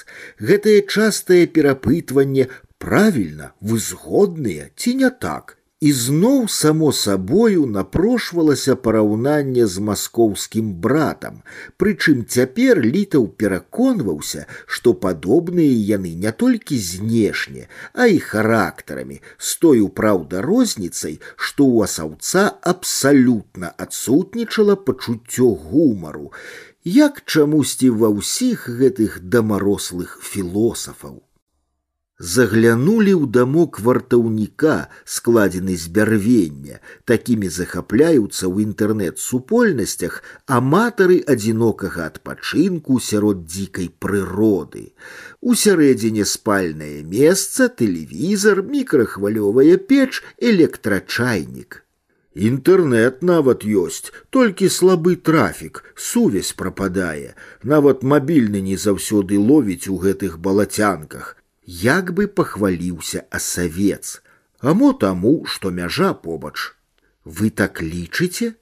Гэтае 0.51 0.83
частае 0.91 1.47
перапытванне 1.47 2.51
правільна, 2.83 3.55
вы 3.63 3.79
згодныя 3.79 4.71
ці 4.75 4.99
не 5.07 5.11
так. 5.27 5.59
І 5.83 5.91
зноў 5.93 6.45
само 6.49 6.93
сабою 6.95 7.65
напрошвалася 7.67 8.77
параўнанне 8.83 9.65
з 9.67 9.83
маскоўскім 9.87 10.69
братам, 10.85 11.41
прычым 11.83 12.21
цяпер 12.35 12.79
літаў 12.85 13.27
пераконваўся, 13.43 14.45
што 14.67 14.95
падобныя 15.07 15.75
яны 15.89 16.15
не 16.27 16.31
толькі 16.45 16.79
знешне, 16.79 17.67
а 17.99 18.07
і 18.07 18.23
характарамі, 18.23 19.19
з 19.39 19.59
тою 19.65 19.89
праўда 19.89 20.47
розніцай, 20.47 21.19
што 21.35 21.67
ў 21.67 21.91
асаўца 21.91 22.47
абсалютна 22.63 23.75
адсутнічала 23.75 24.79
пачуццё 24.87 25.51
гумару, 25.67 26.31
як 26.87 27.23
чамусьці 27.27 27.91
ва 27.99 28.09
ўсіх 28.15 28.69
гэтых 28.69 29.21
дамарослых 29.23 30.19
філосафаў. 30.23 31.23
Заглянулі 32.23 33.13
ў 33.19 33.27
дамок 33.35 33.79
вартаўніка, 33.83 34.87
складзены 35.03 35.75
з 35.75 35.91
бярвення, 35.91 36.79
такімі 37.03 37.51
захапляюцца 37.51 38.47
ў 38.47 38.63
інтэрнэт-супольнасцях 38.69 40.23
аматары 40.47 41.19
адзінокага 41.35 42.07
адпачынку 42.07 43.03
сярод 43.03 43.43
дзікай 43.51 43.91
прыроды. 43.99 44.95
Усярэдзіне 45.43 46.23
спальнае 46.23 47.03
месца, 47.03 47.67
тэлевізор, 47.67 48.63
мікрахвалёвая 48.71 49.83
печ, 49.91 50.23
электрачайнік. 50.39 51.83
Інтэрнэт 52.37 53.21
нават 53.23 53.65
ёсць, 53.65 54.09
толькі 54.31 54.69
слабы 54.73 55.17
трафік, 55.17 55.85
сувязь 55.95 56.53
прападае, 56.57 57.35
нават 57.63 58.03
мабільны 58.03 58.63
не 58.65 58.77
заўсёды 58.77 59.37
ловіць 59.39 59.89
у 59.89 59.99
гэтых 60.01 60.39
балацянках. 60.39 61.37
Як 61.67 62.13
бы 62.17 62.27
пахваліўся 62.27 63.25
асавец, 63.31 64.23
а 64.61 64.73
мо 64.73 64.93
таму, 64.95 65.45
што 65.45 65.71
мяжа 65.71 66.15
побач. 66.15 66.73
Вы 67.25 67.51
так 67.51 67.83
лічыце? 67.83 68.55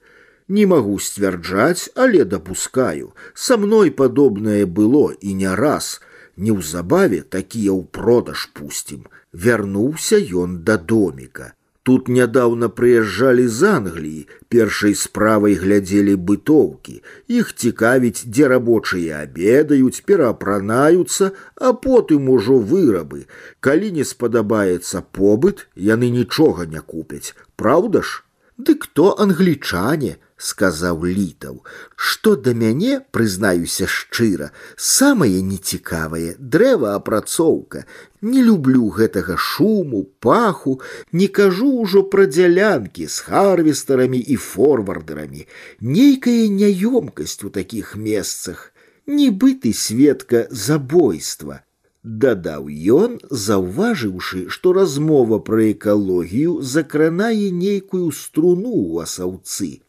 Не 0.48 0.66
магу 0.66 0.98
сцвярджаць, 0.98 1.90
але 1.94 2.24
дапускаю, 2.24 3.14
са 3.34 3.56
мной 3.56 3.94
падобнае 3.94 4.66
было 4.66 5.14
і 5.14 5.34
не 5.34 5.54
раз. 5.54 6.00
Неўзабаве 6.36 7.22
такія 7.22 7.70
ў 7.70 7.86
продаж 7.86 8.50
пусцім. 8.58 9.06
Вярнуўся 9.32 10.18
ён 10.18 10.58
да 10.66 10.76
доміка. 10.76 11.54
Тут 11.84 12.08
нядаўна 12.12 12.68
прыязджалі 12.68 13.46
з 13.48 13.68
Англіі, 13.76 14.26
першай 14.52 14.94
справай 15.02 15.54
глядзелі 15.62 16.16
бытоўкі. 16.28 17.00
Іх 17.40 17.52
цікавіць, 17.56 18.28
дзе 18.28 18.50
рабочыя 18.52 19.22
абедаюць, 19.24 20.04
пераапранаюцца, 20.10 21.30
а 21.56 21.72
потым 21.72 22.28
ужо 22.36 22.58
вырабы. 22.72 23.24
Калі 23.64 23.90
не 23.96 24.04
спадабаецца 24.04 25.02
побыт, 25.20 25.66
яны 25.74 26.12
нічога 26.20 26.68
не 26.68 26.84
купяць. 26.84 27.32
Праўда 27.56 28.04
ж? 28.04 28.22
Дык 28.60 28.86
то 28.92 29.16
англічане, 29.16 30.16
сказаў 30.36 31.04
літаў, 31.04 31.60
што 31.94 32.34
да 32.46 32.54
мяне 32.62 33.00
прызнаюся 33.16 33.88
шчыра, 33.94 34.50
самае 34.76 35.42
нецікавае 35.52 36.34
дрэваапрацоўка. 36.38 37.84
Не 38.20 38.42
люблю 38.48 38.88
гэтага 38.98 39.36
шуму, 39.36 40.02
паху, 40.20 40.80
не 41.12 41.28
кажу 41.40 41.70
ўжо 41.84 42.02
пра 42.14 42.26
дзялянкі 42.26 43.06
з 43.06 43.30
харвестарамі 43.30 44.20
і 44.20 44.36
форвардерамі, 44.36 45.48
нейкая 45.80 46.44
няёмкасць 46.60 47.40
у 47.44 47.54
такіх 47.60 47.96
месцах, 47.96 48.70
нібыты 49.06 49.72
сведка 49.72 50.46
забойства. 50.50 51.62
Дадаў 52.02 52.68
ён, 52.96 53.18
заўважыўшы, 53.28 54.48
што 54.48 54.72
размова 54.72 55.38
пра 55.48 55.68
экалогію 55.72 56.62
закранае 56.64 57.52
нейкую 57.52 58.08
струну 58.16 58.72
ў 58.72 59.04
асаўцы. 59.04 59.83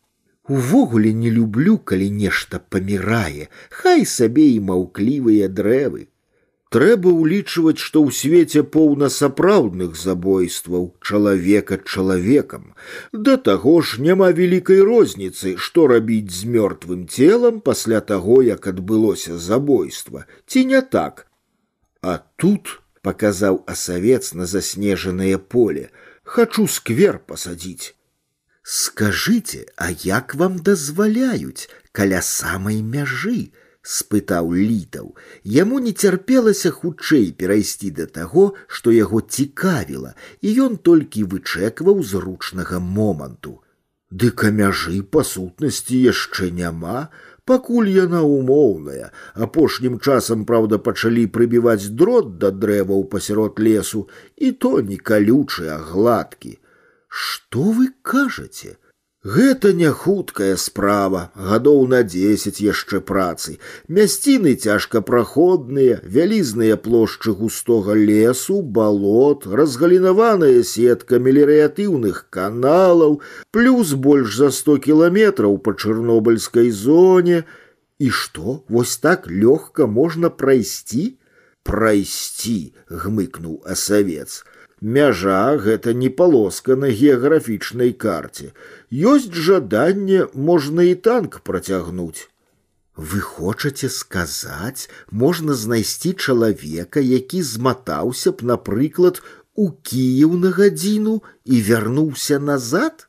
Увогуле 0.47 1.13
не 1.13 1.31
люблю, 1.31 1.77
калі 1.77 2.09
нешта 2.11 2.59
памірае, 2.59 3.47
хай 3.69 4.05
сабе 4.05 4.47
і 4.55 4.63
маўклівыя 4.69 5.47
дрэвы. 5.47 6.07
Трэба 6.71 7.11
ўлічваць, 7.11 7.83
што 7.83 7.99
ў 7.99 8.15
свеце 8.15 8.61
поўна 8.75 9.09
сапраўдных 9.11 9.97
забойстваў 9.99 10.85
чалавека 11.03 11.77
чалавекам. 11.83 12.71
Да 13.11 13.35
таго 13.35 13.73
ж 13.83 13.99
няма 14.05 14.31
вялікай 14.37 14.79
розніцы, 14.79 15.57
што 15.59 15.87
рабіць 15.91 16.31
з 16.31 16.47
мёртвым 16.47 17.07
целам 17.11 17.59
пасля 17.59 17.99
таго, 17.99 18.39
як 18.41 18.67
адбылося 18.71 19.37
забойства, 19.37 20.25
ці 20.47 20.65
не 20.71 20.81
так. 20.81 21.27
А 22.01 22.23
тут 22.37 22.79
паказаў 23.03 23.63
асавец 23.67 24.33
на 24.33 24.47
заснежанае 24.47 25.37
поле, 25.37 25.89
хачу 26.23 26.67
сквер 26.67 27.19
пасадзіць. 27.19 27.94
Скажыце, 28.65 29.65
а 29.75 29.89
як 29.91 30.35
вам 30.35 30.59
дазваляюць 30.59 31.67
каля 31.91 32.21
самай 32.21 32.81
мяжы? 32.81 33.51
спытаў 33.81 34.53
літаў. 34.53 35.07
Яму 35.43 35.79
не 35.79 35.91
цярпелася 35.91 36.71
хутчэй 36.71 37.31
перайсці 37.33 37.89
да 37.97 38.05
таго, 38.05 38.53
што 38.67 38.93
яго 38.93 39.21
цікавіла, 39.21 40.13
і 40.41 40.53
ён 40.67 40.77
толькі 40.77 41.25
вычэкваў 41.33 42.03
зручнага 42.13 42.79
моманту. 42.79 43.57
Дык 44.11 44.45
а 44.45 44.51
мяжы 44.51 45.01
па 45.01 45.23
сутнасці 45.23 45.97
яшчэ 45.97 46.51
няма, 46.51 47.09
пакуль 47.45 47.89
яна 47.89 48.21
умоўная. 48.21 49.09
Апошнім 49.33 49.99
часам, 49.99 50.45
праўда, 50.45 50.77
пачалі 50.77 51.25
прыбіваць 51.27 51.89
дрот 51.89 52.37
да 52.37 52.51
дрэваў 52.51 53.07
пасярод 53.09 53.59
лесу, 53.59 54.07
і 54.37 54.51
то 54.51 54.79
не 54.81 54.97
калючы, 54.97 55.71
а 55.73 55.79
гладкі. 55.79 56.59
Што 57.15 57.71
вы 57.75 57.89
кажаце? 58.01 58.77
Гэта 59.23 59.71
не 59.77 59.89
хуткая 59.93 60.55
справа, 60.57 61.29
гадоў 61.35 61.83
на 61.85 61.99
дзесяць 62.01 62.57
яшчэ 62.57 63.01
працы. 63.05 63.59
Мясціны 63.85 64.55
цяжкапраходныя, 64.55 65.99
вялізныя 66.01 66.77
плошчы 66.85 67.35
густога 67.37 67.93
лесу, 67.93 68.63
балот, 68.63 69.45
разгалінаваная 69.45 70.63
сетка 70.63 71.19
мелерыятыўных 71.21 72.25
каналаў, 72.31 73.21
плюс 73.51 73.93
больш 73.93 74.37
за 74.41 74.49
сто 74.49 74.79
кіламетраў 74.81 75.59
па 75.59 75.77
чырнобыльскай 75.77 76.71
зоне. 76.71 77.43
І 78.01 78.09
што, 78.09 78.63
вось 78.69 78.97
так 78.97 79.29
лёгка 79.29 79.85
можна 79.85 80.33
прайсці? 80.33 81.21
Прайсці, 81.61 82.73
гмыкнуў 82.89 83.61
асавец. 83.69 84.41
Мяжа 84.81 85.57
гэта 85.61 85.93
не 85.93 86.09
палоска 86.09 86.75
на 86.75 86.89
геаграфічнай 86.89 87.93
карце. 87.93 88.53
Ёсць 88.89 89.29
жаданне 89.29 90.25
можна 90.33 90.87
і 90.89 90.95
танк 90.95 91.41
працягнуць. 91.45 92.27
Вы 92.97 93.19
хочаце 93.19 93.89
сказаць, 93.89 94.89
можна 95.11 95.53
знайсці 95.53 96.13
чалавека, 96.13 96.99
які 96.99 97.43
зматаўся 97.43 98.31
б, 98.31 98.43
напрыклад, 98.53 99.21
у 99.55 99.69
Кіеў 99.71 100.33
на 100.41 100.51
гадзіну 100.51 101.21
і 101.45 101.61
вярнуўся 101.61 102.39
назад? 102.39 103.04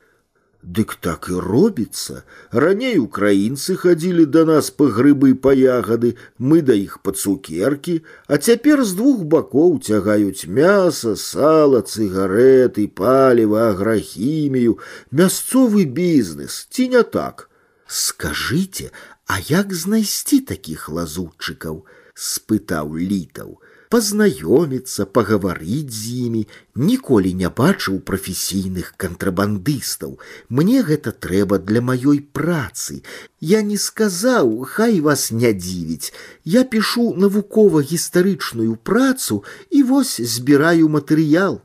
Дык 0.67 0.95
так 1.03 1.27
і 1.29 1.39
робіцца. 1.43 2.23
Раней 2.51 2.95
украінцы 2.97 3.75
хадзілі 3.75 4.25
да 4.31 4.43
нас 4.47 4.69
па 4.71 4.87
грыбы 4.87 5.33
па 5.35 5.51
ягады, 5.51 6.15
мы 6.39 6.61
да 6.63 6.77
іх 6.79 6.99
па 7.03 7.11
цукеркі, 7.11 7.99
а 8.27 8.39
цяпер 8.39 8.83
з 8.87 8.95
двух 8.95 9.25
бакоў 9.27 9.79
цягаюць 9.83 10.47
мяса, 10.47 11.15
сала, 11.19 11.83
цыгареты, 11.83 12.87
паліва, 12.87 13.75
аграхімію, 13.75 14.79
мясцовы 15.11 15.83
бізнес, 15.83 16.67
ці 16.71 16.87
не 16.95 17.03
так. 17.03 17.49
Скажыце, 17.87 18.87
а 19.27 19.43
як 19.43 19.75
знайсці 19.75 20.39
такіх 20.47 20.87
лазутчыкаў? 20.87 21.83
спытаў 22.13 22.95
літаў 22.97 23.57
пазнаёміцца 23.93 25.05
пагаварыць 25.15 25.93
з 25.95 26.13
імі 26.27 26.39
ніколі 26.89 27.33
не 27.41 27.49
бачыў 27.59 27.99
прафесійных 28.11 28.93
кантрабандыстаў 29.03 30.15
мне 30.59 30.79
гэта 30.87 31.13
трэба 31.25 31.59
для 31.71 31.83
маёй 31.89 32.21
працы 32.39 33.01
я 33.53 33.61
не 33.67 33.77
сказаў 33.83 34.55
хай 34.77 34.97
вас 35.09 35.27
не 35.43 35.53
дзівіць 35.65 36.13
я 36.55 36.63
пішу 36.63 37.05
навукова-гістарычную 37.25 38.79
працу 38.91 39.43
і 39.69 39.83
вось 39.91 40.15
збіраю 40.37 40.89
матэрыял 40.97 41.61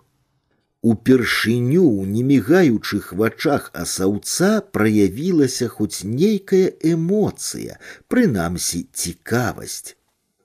Упершыню 0.88 1.82
ў 1.82 2.06
немігаючых 2.06 3.08
вачах 3.20 3.64
асаўца 3.74 4.50
праявілася 4.76 5.66
хоць 5.72 6.06
нейкая 6.06 6.70
эмоцыя, 6.92 7.82
прынамсі 8.06 8.86
цікавасць. 8.94 9.98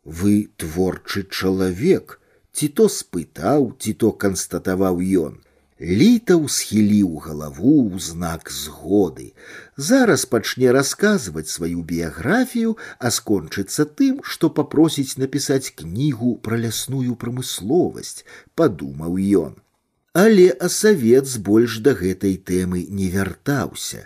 Вы 0.08 0.50
творчы 0.58 1.24
чалавек, 1.24 2.20
ці 2.52 2.68
то 2.78 2.90
спытаў, 2.92 3.72
ці 3.80 3.94
то 3.94 4.12
канстатаваў 4.12 5.00
ён. 5.00 5.40
Літаў 5.80 6.44
схіліў 6.48 7.18
галаву 7.24 7.72
ў 7.88 8.00
знак 8.00 8.52
згоды. 8.52 9.32
Зараз 9.76 10.26
пачне 10.26 10.72
расказваць 10.76 11.50
сваю 11.52 11.84
біяграфію, 11.84 12.78
а 13.00 13.12
скончыцца 13.12 13.88
тым, 13.88 14.22
што 14.24 14.52
папросіць 14.60 15.18
напісаць 15.18 15.74
кнігу 15.82 16.36
пра 16.46 16.60
лясную 16.60 17.16
прамысловасць, 17.16 18.24
падумаў 18.56 19.20
ён. 19.44 19.60
Але 20.18 20.50
асавец 20.66 21.38
больш 21.46 21.80
да 21.86 21.92
гэтай 21.98 22.36
тэмы 22.50 22.86
не 22.98 23.08
вяртаўся. 23.10 24.06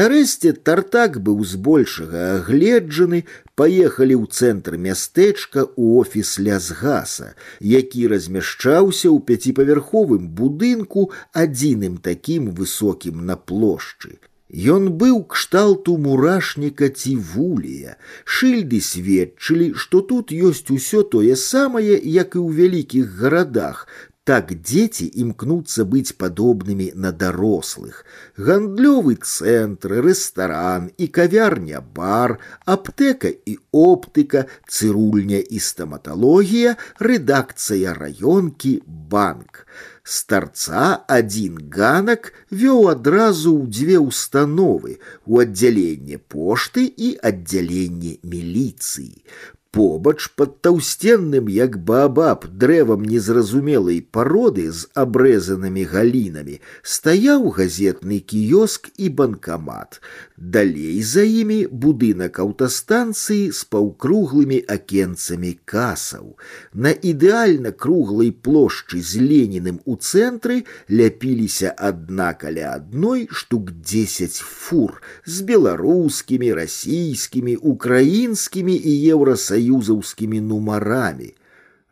Нарэшце 0.00 0.52
тартак 0.68 1.18
быў 1.28 1.42
збольшага 1.52 2.20
агледжаны, 2.36 3.24
паехалі 3.58 4.14
ў 4.22 4.30
цэнтр 4.30 4.78
мястэчка 4.78 5.66
ў 5.66 5.98
офіс 5.98 6.38
лясгаса, 6.38 7.34
які 7.58 8.06
размяшчаўся 8.14 9.10
ў 9.10 9.18
пяціпавярховым 9.26 10.30
будынку 10.30 11.10
адзіным 11.34 11.98
такім 12.06 12.54
высокім 12.54 13.26
на 13.26 13.34
плошчы. 13.34 14.22
Ён 14.48 14.86
быў 15.00 15.26
кшталту 15.26 15.98
мурашніка 15.98 16.88
ці 16.88 17.16
вулія. 17.18 17.98
Шыльды 18.24 18.78
сведчылі, 18.80 19.74
што 19.74 20.00
тут 20.00 20.30
ёсць 20.30 20.70
усё 20.70 21.02
тое 21.02 21.34
самае, 21.34 21.98
як 21.98 22.38
і 22.38 22.46
ў 22.46 22.48
вялікіх 22.62 23.10
гарадах, 23.18 23.84
так 24.28 24.50
дети 24.60 25.06
імкнуцца 25.22 25.84
быць 25.88 26.12
падобнымі 26.20 26.88
на 27.04 27.12
дарослых. 27.20 28.02
Гандлёвы 28.36 29.14
цэнтр, 29.24 29.94
рэстаран 30.04 30.90
і 31.00 31.08
кавярня 31.18 31.80
бар, 31.80 32.36
аптэка 32.68 33.32
і 33.32 33.56
оптыка, 33.72 34.44
цырульня 34.68 35.40
і 35.40 35.62
стаматалогія, 35.68 36.76
рэдакцыя 37.00 37.96
раёнкі, 37.96 38.74
банк. 38.84 39.64
Старца 40.04 40.84
адзін 41.08 41.56
ганак 41.72 42.32
вёў 42.52 42.92
адразу 42.92 43.56
ў 43.56 43.64
дзве 43.72 43.96
ўстановы, 44.04 45.00
у 45.24 45.40
аддзяленне 45.40 46.20
пошты 46.20 46.84
і 46.84 47.16
аддзяленне 47.32 48.20
міліцыі 48.24 49.24
побач 49.72 50.28
под 50.34 50.60
таўсценным 50.62 51.48
як 51.52 51.76
баабаб 51.88 52.46
дрэвам 52.62 53.04
незразумелай 53.04 54.00
пароды 54.16 54.64
з 54.72 54.88
абрэзанымі 55.02 55.84
галінамі 55.92 56.56
стаяў 56.82 57.44
газетны 57.58 58.18
кіёск 58.32 58.88
і 58.96 59.10
банкамат 59.20 60.00
далей 60.36 61.02
за 61.10 61.22
імі 61.42 61.58
будынак 61.84 62.40
аўтастанцыі 62.44 63.52
з 63.58 63.68
паўкруглымі 63.74 64.58
акенцамі 64.76 65.52
касаў 65.74 66.32
на 66.72 66.94
ідэальна 67.12 67.70
круглай 67.84 68.32
плошчы 68.32 69.04
з 69.04 69.20
леніным 69.20 69.78
у 69.84 69.98
цэнтры 70.00 70.64
ляпіліся 70.88 71.74
адна 71.92 72.32
каля 72.40 72.72
адной 72.80 73.28
штук 73.30 73.70
дзесяць 73.84 74.40
фур 74.40 74.98
з 75.22 75.44
беларускімі 75.52 76.50
расійскімі 76.62 77.60
украінскімі 77.76 78.74
і 78.74 78.98
еўрасаюзамі 79.12 79.61
саюзаўскімі 79.62 80.40
нумарамі. 80.52 81.32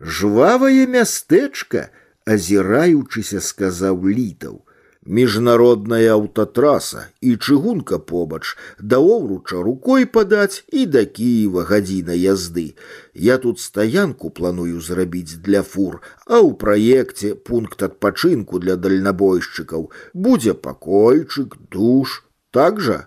Жвавае 0.01 0.85
мястэчка, 0.93 1.89
азіраючыся, 2.27 3.41
сказаў 3.41 4.05
літаў. 4.13 4.63
Міжнародная 5.07 6.13
аўтатраса 6.13 7.03
і 7.23 7.37
чыгунка 7.37 7.99
побач 8.03 8.59
да 8.81 8.99
овруча 8.99 9.63
рукой 9.63 10.05
падаць 10.05 10.65
і 10.73 10.83
да 10.91 11.05
Кіева 11.07 11.63
гадзіна 11.69 12.17
язды. 12.19 12.75
Я 13.15 13.39
тут 13.39 13.63
стаянку 13.63 14.31
планую 14.31 14.81
зрабіць 14.83 15.39
для 15.47 15.63
фур, 15.63 16.03
а 16.27 16.43
ў 16.43 16.59
праекце 16.59 17.35
пункт 17.39 17.87
адпачынку 17.87 18.59
для 18.59 18.75
дальнабойшчыкаў 18.75 19.91
будзе 20.13 20.59
пакойчык, 20.67 21.55
душ, 21.71 22.25
так 22.51 22.83
жа. 22.83 23.07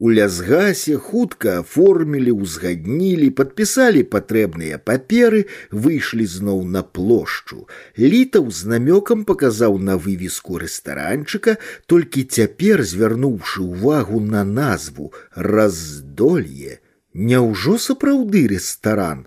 У 0.00 0.10
лясгасе 0.12 0.98
хутка 1.00 1.52
аформілі, 1.60 2.32
узгаднілі, 2.44 3.30
падпісалі 3.38 4.02
патрэбныя 4.12 4.76
паперы, 4.76 5.46
выйшлі 5.72 6.26
зноў 6.28 6.58
на 6.68 6.82
плошчу. 6.84 7.64
Літаў 7.96 8.50
з 8.52 8.68
намёкам 8.72 9.24
паказаў 9.24 9.78
на 9.80 9.96
вывеску 9.96 10.60
рэстаранчыка, 10.60 11.56
толькі 11.88 12.28
цяпер 12.28 12.84
звярнуўшы 12.84 13.64
ўвагу 13.64 14.20
на 14.20 14.44
назву 14.44 15.14
раздолье. 15.32 16.84
Няўжо 17.16 17.80
сапраўды 17.80 18.44
рэстаран 18.52 19.24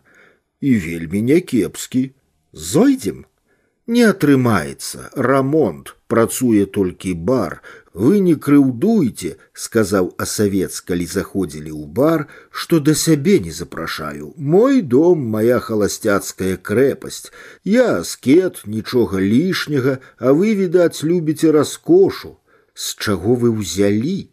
і 0.61 0.77
вельмі 0.85 1.25
някепскі. 1.33 2.13
Зойдзем. 2.53 3.25
Не 3.89 4.05
атрымаецца, 4.05 5.09
рамонт, 5.17 5.95
працуе 6.05 6.69
толькі 6.69 7.17
бар. 7.17 7.63
Вы 7.93 8.19
не 8.19 8.35
крыўдуйце, 8.35 9.35
сказаў 9.53 10.13
асавец, 10.25 10.79
калі 10.85 11.05
заходзілі 11.09 11.71
ў 11.73 11.85
бар, 11.99 12.27
што 12.51 12.79
да 12.79 12.93
сябе 12.93 13.39
не 13.39 13.51
запрашаю. 13.51 14.33
Мой 14.37 14.81
дом 14.81 15.25
моя 15.35 15.59
халасцяцкая 15.59 16.57
крэпасць. 16.57 17.31
Я 17.63 18.03
скет, 18.03 18.61
нічога 18.65 19.19
лішняга, 19.19 19.99
а 20.17 20.33
вы, 20.33 20.53
відаць, 20.53 21.03
любіце 21.03 21.51
раскошу. 21.51 22.37
З 22.73 22.95
чаго 22.95 23.35
вы 23.35 23.49
ўзялі? 23.49 24.29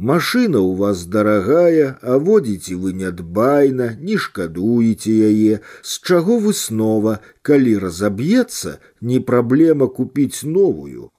Машина 0.00 0.60
у 0.60 0.72
вас 0.74 1.04
дорогая, 1.04 1.98
а 2.00 2.18
водите 2.18 2.74
вы 2.74 2.94
нядбайна, 2.94 3.96
не 4.00 4.16
шкадуеце 4.16 5.12
яе, 5.12 5.60
з 5.82 5.98
чаго 6.00 6.38
вы 6.38 6.54
снова, 6.54 7.20
калі 7.42 7.76
разаб'ецца, 7.84 8.78
не 9.00 9.20
праблема 9.20 9.88
купіць 9.88 10.40
новую. 10.44 11.10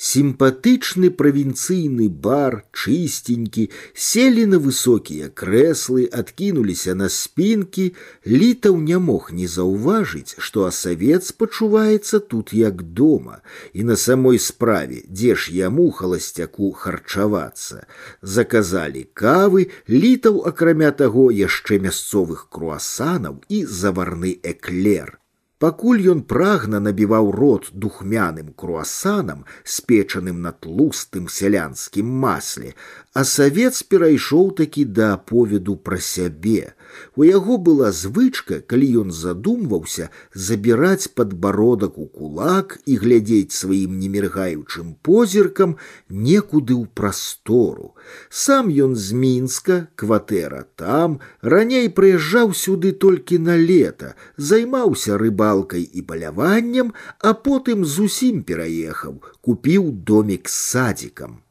Сімпатычны 0.00 1.08
правінцыйны 1.08 2.10
бар, 2.24 2.56
чыстенькі, 2.76 3.62
селі 3.94 4.44
на 4.44 4.58
высокія 4.60 5.30
крэслы, 5.32 6.04
адкінуліся 6.12 6.92
на 6.94 7.08
спінкі, 7.08 7.86
літаў 8.28 8.76
не 8.76 9.00
мог 9.00 9.32
не 9.32 9.48
заўважыць, 9.48 10.36
што 10.36 10.68
асавец 10.68 11.32
пачуваецца 11.32 12.20
тут 12.20 12.52
як 12.52 12.84
дома, 12.92 13.40
і 13.72 13.88
на 13.88 13.96
самой 13.96 14.38
справе, 14.38 15.00
дзе 15.08 15.32
ж 15.34 15.56
яму 15.56 15.88
халасцяку 15.88 16.72
харчавацца. 16.76 17.88
Заказалі 18.20 19.08
кавы, 19.16 19.70
літаў, 19.88 20.44
акрамя 20.44 20.92
таго, 20.92 21.30
яшчэ 21.32 21.80
мясцовых 21.80 22.50
круасанаў 22.52 23.40
і 23.48 23.64
заварны 23.64 24.36
эклер. 24.44 25.16
Пакуль 25.60 26.02
ён 26.12 26.18
прагна 26.30 26.78
набіваў 26.84 27.30
рот 27.32 27.68
духмяным 27.72 28.52
круасанам, 28.62 29.46
спечаным 29.64 30.42
на 30.44 30.52
тлустым 30.52 31.30
сялянскім 31.32 32.10
масле, 32.24 32.74
а 33.14 33.24
савец 33.24 33.80
перайшоў 33.82 34.50
такі 34.60 34.84
да 34.98 35.14
аповеду 35.14 35.76
пра 35.76 35.96
сябе. 35.96 36.76
У 37.16 37.24
яго 37.24 37.56
была 37.58 37.90
звычка, 37.92 38.60
калі 38.60 38.88
ён 39.02 39.12
задумваўся 39.12 40.08
забіраць 40.34 41.08
падбародак 41.18 41.98
у 41.98 42.06
кулак 42.06 42.78
і 42.86 42.96
глядзець 43.02 43.56
сваім 43.56 43.98
неміргаючым 44.00 44.96
позіркам 45.02 45.76
некуды 46.08 46.74
ў 46.76 46.86
прастору. 46.92 47.94
Сам 48.28 48.68
ён 48.68 48.96
з 48.96 49.12
мінска, 49.12 49.78
кватэра 49.96 50.66
там, 50.76 51.20
раней 51.40 51.88
прыязджаў 51.88 52.52
сюды 52.52 52.92
толькі 52.92 53.38
на 53.38 53.56
лета, 53.56 54.14
займаўся 54.36 55.16
рыбалкай 55.16 55.82
і 55.82 56.02
паляваннем, 56.02 56.92
а 57.20 57.32
потым 57.32 57.84
зусім 57.84 58.42
пераехаў, 58.42 59.20
купіў 59.40 59.90
домик 60.12 60.48
з 60.48 60.62
садиком. 60.76 61.42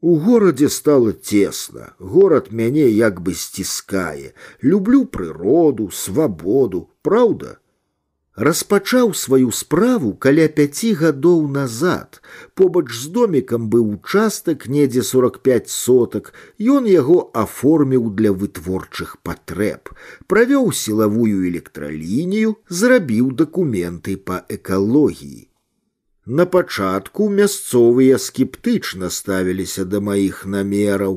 У 0.00 0.18
горадзе 0.18 0.68
стало 0.68 1.12
тесно, 1.12 1.94
горад 1.98 2.50
мяне 2.50 2.88
як 2.90 3.20
бы 3.22 3.34
сціскае. 3.34 4.34
Люблю 4.60 5.04
прыроду, 5.04 5.90
свабоду, 5.90 6.90
праўда? 7.02 7.58
распачаў 8.36 9.12
сваю 9.14 9.52
справу 9.52 10.12
каля 10.14 10.48
пяці 10.48 10.92
гадоў 10.94 11.48
назад. 11.48 12.20
Побач 12.54 12.88
з 12.92 13.12
домікам 13.12 13.68
быў 13.68 13.92
участак 13.94 14.68
недзе 14.68 15.02
45 15.02 15.68
сотак. 15.68 16.32
Ён 16.58 16.88
яго 16.88 17.30
аформіў 17.34 18.10
для 18.16 18.32
вытворчых 18.32 19.16
патрэб, 19.22 19.92
правёў 20.26 20.72
сілавую 20.72 21.48
электралінію, 21.52 22.56
зрабіў 22.68 23.32
дакументы 23.32 24.16
па 24.16 24.44
экалогіі. 24.48 25.45
На 26.26 26.44
пачатку 26.46 27.24
мясцовыя 27.28 28.18
скептычна 28.24 29.08
ставіліся 29.10 29.84
да 29.94 29.98
маіх 30.08 30.44
намераў, 30.46 31.16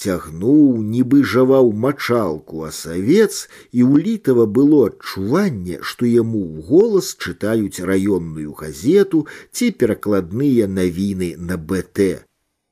цягнуў, 0.00 0.80
нібы 0.94 1.20
жаваў 1.32 1.68
мачалку 1.84 2.64
асавец, 2.64 3.52
і 3.76 3.84
ў 3.84 4.00
літава 4.06 4.48
было 4.48 4.80
адчуванне, 4.88 5.82
што 5.82 6.08
яму 6.08 6.40
ў 6.40 6.64
голас 6.70 7.12
чытаюць 7.20 7.84
раённую 7.92 8.56
газету 8.56 9.26
ці 9.52 9.70
перакладныя 9.76 10.72
навіны 10.80 11.32
на 11.36 11.60
БТ. 11.60 12.24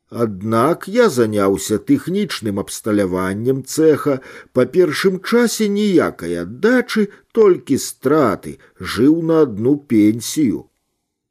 Аднак 0.08 0.88
я 0.88 1.12
заняўся 1.12 1.76
тэхнічным 1.76 2.64
абсталяваннем 2.64 3.64
цеха, 3.64 4.20
па 4.56 4.64
першым 4.64 5.20
часе 5.20 5.68
ніякай 5.68 6.40
аддачы, 6.48 7.10
толькі 7.36 7.76
страты, 7.76 8.56
жыў 8.80 9.20
на 9.20 9.42
адну 9.44 9.76
пенсію. 9.76 10.67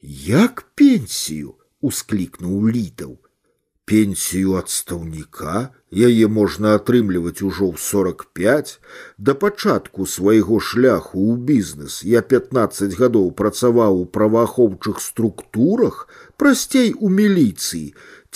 Як 0.02 0.66
пенсію? — 0.76 1.64
усклікнуў 1.88 2.72
літаў 2.74 3.16
пенсію 3.92 4.54
адстаўніка 4.60 5.54
яе 6.08 6.28
можна 6.36 6.76
атрымліваць 6.80 7.44
ужо 7.48 7.68
ў 7.72 7.82
45 7.86 8.70
да 9.30 9.36
пачатку 9.42 10.08
свайго 10.12 10.60
шляху 10.68 11.20
ў 11.20 11.36
бізнес 11.50 11.98
я 12.12 12.22
15 12.34 12.96
гадоў 13.02 13.28
працаваў 13.42 14.00
у 14.04 14.06
праваахоўчых 14.18 15.02
структурах 15.08 15.98
прасцей 16.44 16.94
у 16.96 17.12
міліцыі 17.18 17.84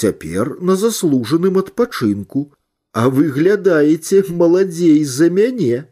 цяпер 0.04 0.52
на 0.72 0.76
заслужаным 0.82 1.62
адпачынку 1.64 2.44
а 2.92 3.08
выглядаеце 3.20 4.26
маладзей 4.42 5.00
за 5.14 5.30
мяне 5.40 5.86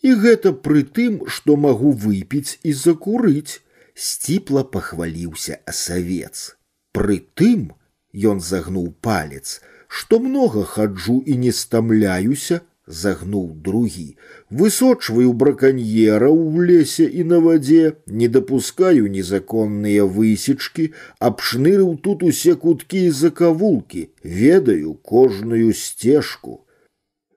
і 0.00 0.16
гэта 0.24 0.56
пры 0.64 0.86
тым 1.00 1.20
што 1.36 1.60
магу 1.66 1.92
выпіць 2.06 2.56
і 2.64 2.74
закурыць 2.86 3.60
сціпла 3.96 4.64
пахваліўся 4.64 5.60
асавец 5.66 6.56
пры 6.92 7.20
тым 7.34 7.70
Ён 8.12 8.40
загнуў 8.40 8.92
палец. 9.00 9.62
Што 9.88 10.18
многа 10.20 10.64
хаджу 10.64 11.22
і 11.26 11.36
не 11.36 11.52
стамляюся, 11.52 12.60
загнуў 12.86 13.54
другі. 13.64 14.16
Высочваю 14.50 15.32
браканьера 15.32 16.28
ў 16.28 16.64
лесе 16.68 17.04
і 17.04 17.24
на 17.24 17.40
вадзе, 17.40 17.96
не 18.06 18.28
дапускаю 18.28 19.08
незаконныя 19.12 20.04
высечкі, 20.04 20.92
абшнырыў 21.20 21.96
тут 22.04 22.22
усе 22.22 22.54
куткі 22.54 23.06
і 23.08 23.14
закавулкі, 23.20 24.08
ведаю 24.24 24.94
кожную 24.94 25.72
сцежку. 25.72 26.66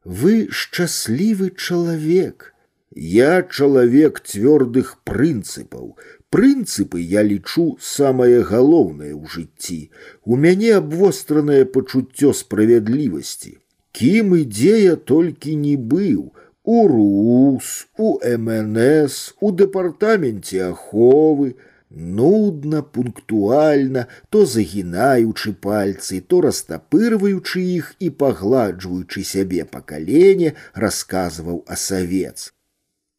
Вы 0.03 0.47
шчаслівы 0.51 1.51
чалавек. 1.55 2.53
Я 2.95 3.43
чалавек 3.43 4.21
цвёрдых 4.23 4.99
прынцыпаў, 5.03 5.95
Прынцыпы 6.35 6.99
я 6.99 7.21
лічу 7.23 7.65
самае 7.79 8.41
галоўнае 8.47 9.11
ў 9.15 9.23
жыцці. 9.33 9.77
У 10.25 10.39
мяне 10.45 10.71
абвостранае 10.79 11.63
пачуццё 11.75 12.33
справядлівасці. 12.39 13.53
Кім 13.95 14.33
і 14.35 14.41
дзе 14.55 14.73
я 14.81 14.95
толькі 15.11 15.55
не 15.55 15.75
быў, 15.93 16.33
у 16.65 16.87
РУС, 16.87 17.87
у 17.97 18.19
МНС, 18.19 19.35
у 19.39 19.51
дэпартаменце 19.51 20.59
аховы, 20.71 21.55
нудна, 21.89 22.81
пунктуальна, 22.81 24.07
то 24.29 24.45
загінаючы 24.45 25.53
пальцы, 25.53 26.19
то 26.19 26.41
растапырваючы 26.47 27.63
іх 27.77 27.93
і 27.99 28.09
пагладжваючы 28.09 29.23
сябе 29.23 29.63
па 29.63 29.85
калене, 29.93 30.53
расказваў 30.73 31.63
асавец 31.77 32.51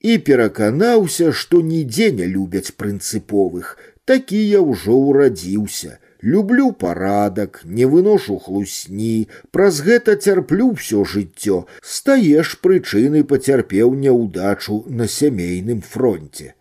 і 0.00 0.18
пераканаўся, 0.18 1.32
што 1.32 1.60
нідзе 1.60 2.10
не 2.18 2.26
любяць 2.32 2.74
прынцыповых, 2.80 3.76
такі 4.04 4.40
я 4.48 4.60
ўжо 4.60 4.98
ўрадзіўся. 4.98 5.98
Люблю 6.22 6.72
парадак, 6.72 7.60
не 7.64 7.86
выношу 7.86 8.38
хлусні, 8.42 9.28
праз 9.52 9.80
гэта 9.86 10.16
цярплю 10.16 10.72
ўсё 10.72 11.04
жыццё, 11.04 11.58
стаеш 11.82 12.54
прычыны 12.64 13.22
пацярпеў 13.32 13.92
няўдачу 14.04 14.78
на 14.88 15.06
сямейным 15.06 15.82
фронте. 15.82 16.54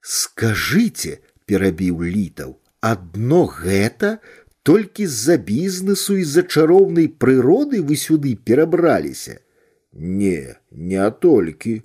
Скажыце, 0.00 1.20
перабіў 1.46 2.00
літаў, 2.02 2.56
адно 2.80 3.44
гэта 3.46 4.18
толькі 4.62 5.06
з-за 5.06 5.36
бізнесу 5.36 6.16
і 6.16 6.24
з-за 6.24 6.42
чароўнай 6.42 7.08
прыроды 7.08 7.82
вы 7.82 7.96
сюды 7.96 8.34
перабраліся. 8.36 9.38
Не, 9.92 10.56
не 10.70 11.10
толькі 11.10 11.82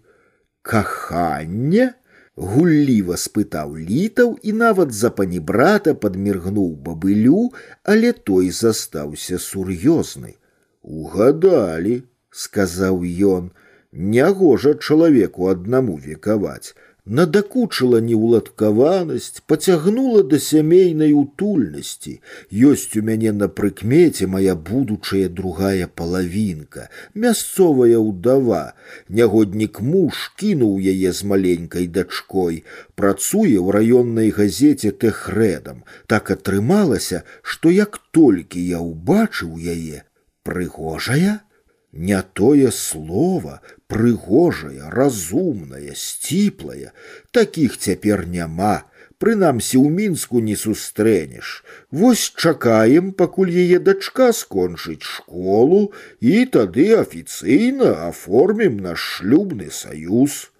каханне 0.68 1.94
гулліва 2.36 3.18
спытаў 3.22 3.76
літаў 3.78 4.38
і 4.42 4.54
нават 4.60 4.94
за 5.00 5.12
панібрата 5.18 5.94
падміргнуў 5.94 6.70
бабылю, 6.86 7.52
але 7.84 8.14
той 8.14 8.50
застаўся 8.50 9.38
сур'ёзны. 9.38 10.34
Угадалі, 10.82 12.02
сказаў 12.32 13.06
ён, 13.06 13.52
нягожа 13.94 14.74
чалавеку 14.74 15.48
аднаму 15.54 16.00
векаваць, 16.02 16.74
надакучыла 17.08 18.00
неўладкаванасць, 18.00 19.44
пацягнула 19.48 20.24
да 20.24 20.40
сямейнай 20.40 21.12
утульнасці. 21.12 22.14
Ёсць 22.52 22.96
у 22.96 23.04
мяне 23.04 23.34
на 23.36 23.50
прыкмеце 23.52 24.28
моя 24.28 24.56
будучая 24.56 25.28
другая 25.28 25.88
палавінка, 25.88 26.88
мясцовая 27.14 28.00
ўдава. 28.00 28.74
Нягоднік 29.10 29.82
муж 29.82 30.32
кінуў 30.40 30.80
яе 30.80 31.12
з 31.12 31.28
маленькай 31.28 31.88
дачкой, 31.88 32.64
працуе 32.96 33.60
ў 33.60 33.68
раённай 33.80 34.32
газеце 34.32 34.96
тэхрэдам. 34.96 35.84
Так 36.08 36.32
атрымалася, 36.32 37.24
што 37.42 37.68
як 37.70 38.00
толькі 38.12 38.64
я 38.64 38.80
ўбачыў 38.80 39.60
яе, 39.60 40.08
прыгожая, 40.48 41.44
не 41.94 42.22
тое 42.34 42.72
слово, 42.72 43.62
прыгожая, 43.88 44.90
разумная, 44.90 45.94
сціплая, 45.96 46.92
такіх 47.32 47.78
цяпер 47.78 48.26
няма. 48.28 48.90
Прынамсі 49.24 49.78
ў 49.80 49.88
мінску 49.88 50.42
не 50.44 50.58
сустрэнеш. 50.60 51.64
Вось 51.96 52.34
чакаем, 52.36 53.14
пакуль 53.14 53.54
яе 53.54 53.80
дачка 53.80 54.34
скончыць 54.36 55.06
школу 55.06 55.94
і 56.20 56.44
тады 56.52 56.90
афіцыйна 56.98 58.10
аформім 58.10 58.82
наш 58.84 59.00
шлюбны 59.00 59.70
саюз. 59.72 60.52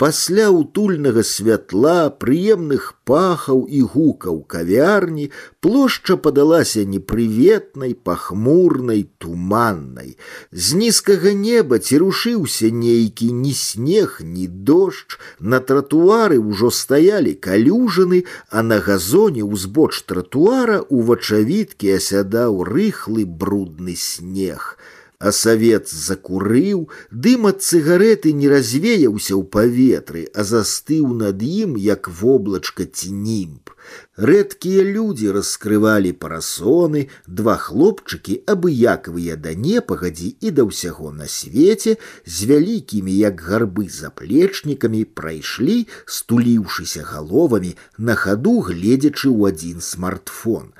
Пасля 0.00 0.48
утульнага 0.48 1.22
святла, 1.28 2.08
прыемных 2.22 2.84
пахаў 3.04 3.58
і 3.68 3.80
гукаў 3.94 4.38
кавярні 4.54 5.26
плошча 5.66 6.14
падалася 6.26 6.84
непрыветнай, 6.92 7.92
пахмурнай, 8.08 9.02
туманнай. 9.20 10.14
З 10.52 10.80
нізкага 10.80 11.34
неба 11.42 11.78
цірушыўся 11.84 12.70
нейкі 12.72 13.28
ні 13.42 13.52
снег, 13.52 14.14
ні 14.24 14.46
дождж, 14.70 15.18
на 15.38 15.60
тратуары 15.60 16.40
ўжо 16.40 16.72
стаялі 16.72 17.34
калюжаны, 17.36 18.22
а 18.48 18.64
на 18.64 18.80
газоне 18.80 19.44
ўзбоч 19.44 20.00
тратуара 20.08 20.80
у 20.88 21.04
вачавіткі 21.12 21.92
асядаў 22.00 22.64
рыхлы 22.72 23.28
брудны 23.28 24.00
снег 24.00 24.80
а 25.24 25.32
савет 25.36 25.90
закурыў, 25.92 26.88
дым 27.12 27.44
ад 27.50 27.60
цыгареты 27.60 28.32
не 28.32 28.48
развеяўся 28.48 29.36
ў 29.36 29.44
паветры, 29.56 30.22
а 30.32 30.48
застыў 30.48 31.12
над 31.12 31.44
ім, 31.44 31.76
як 31.76 32.08
воблачка 32.08 32.88
ці 32.88 33.12
німб. 33.12 33.68
Рэдкія 34.16 34.84
людзі 34.86 35.34
раскрывалі 35.36 36.12
парасоны, 36.24 37.02
два 37.26 37.56
хлопчыкі, 37.60 38.38
абыякавыя 38.48 39.36
да 39.36 39.52
непагадзі 39.52 40.32
і 40.40 40.54
да 40.56 40.64
ўсяго 40.64 41.12
на 41.12 41.28
свеце, 41.28 41.96
з 42.24 42.48
вялікімі, 42.48 43.12
як 43.12 43.44
гарбы 43.44 43.92
заплечнікамі 43.92 45.04
прайшлі, 45.04 45.84
стуліўшыся 46.08 47.04
галовамі, 47.04 47.76
на 47.98 48.16
хаду 48.16 48.56
гледзячы 48.64 49.28
ў 49.28 49.52
адзін 49.52 49.84
смартфон 49.84 50.72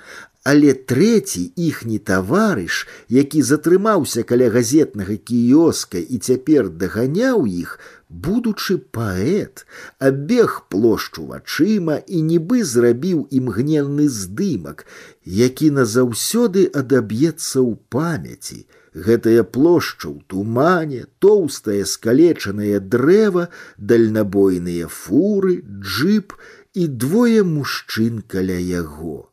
але 0.44 0.72
трэці 0.72 1.42
іхні 1.56 1.98
таварыш, 1.98 2.86
які 3.08 3.42
затрымаўся 3.44 4.22
каля 4.24 4.48
газетнага 4.50 5.16
кіёска 5.30 6.00
і 6.00 6.16
цяпер 6.18 6.70
даганяў 6.70 7.44
іх, 7.44 7.78
будучы 8.08 8.78
паэт, 8.78 9.66
абег 9.98 10.64
плошчу 10.72 11.26
вачыма 11.28 12.00
і 12.06 12.22
нібы 12.32 12.64
зрабіў 12.64 13.28
імгненны 13.30 14.08
здымак, 14.08 14.86
які 15.24 15.70
назаўсёды 15.76 16.66
адаб'ецца 16.72 17.60
ў 17.60 17.76
памяці. 17.92 18.66
Гэтая 18.90 19.44
плошча 19.44 20.08
ў 20.10 20.18
тумане, 20.26 21.04
тоўстае 21.22 21.84
скалечанае 21.86 22.80
дрэва, 22.80 23.48
дальнабойныя 23.78 24.88
фуры, 24.88 25.60
джип 25.62 26.32
і 26.74 26.88
двое 26.88 27.44
мужчын 27.44 28.24
каля 28.26 28.58
яго. 28.58 29.30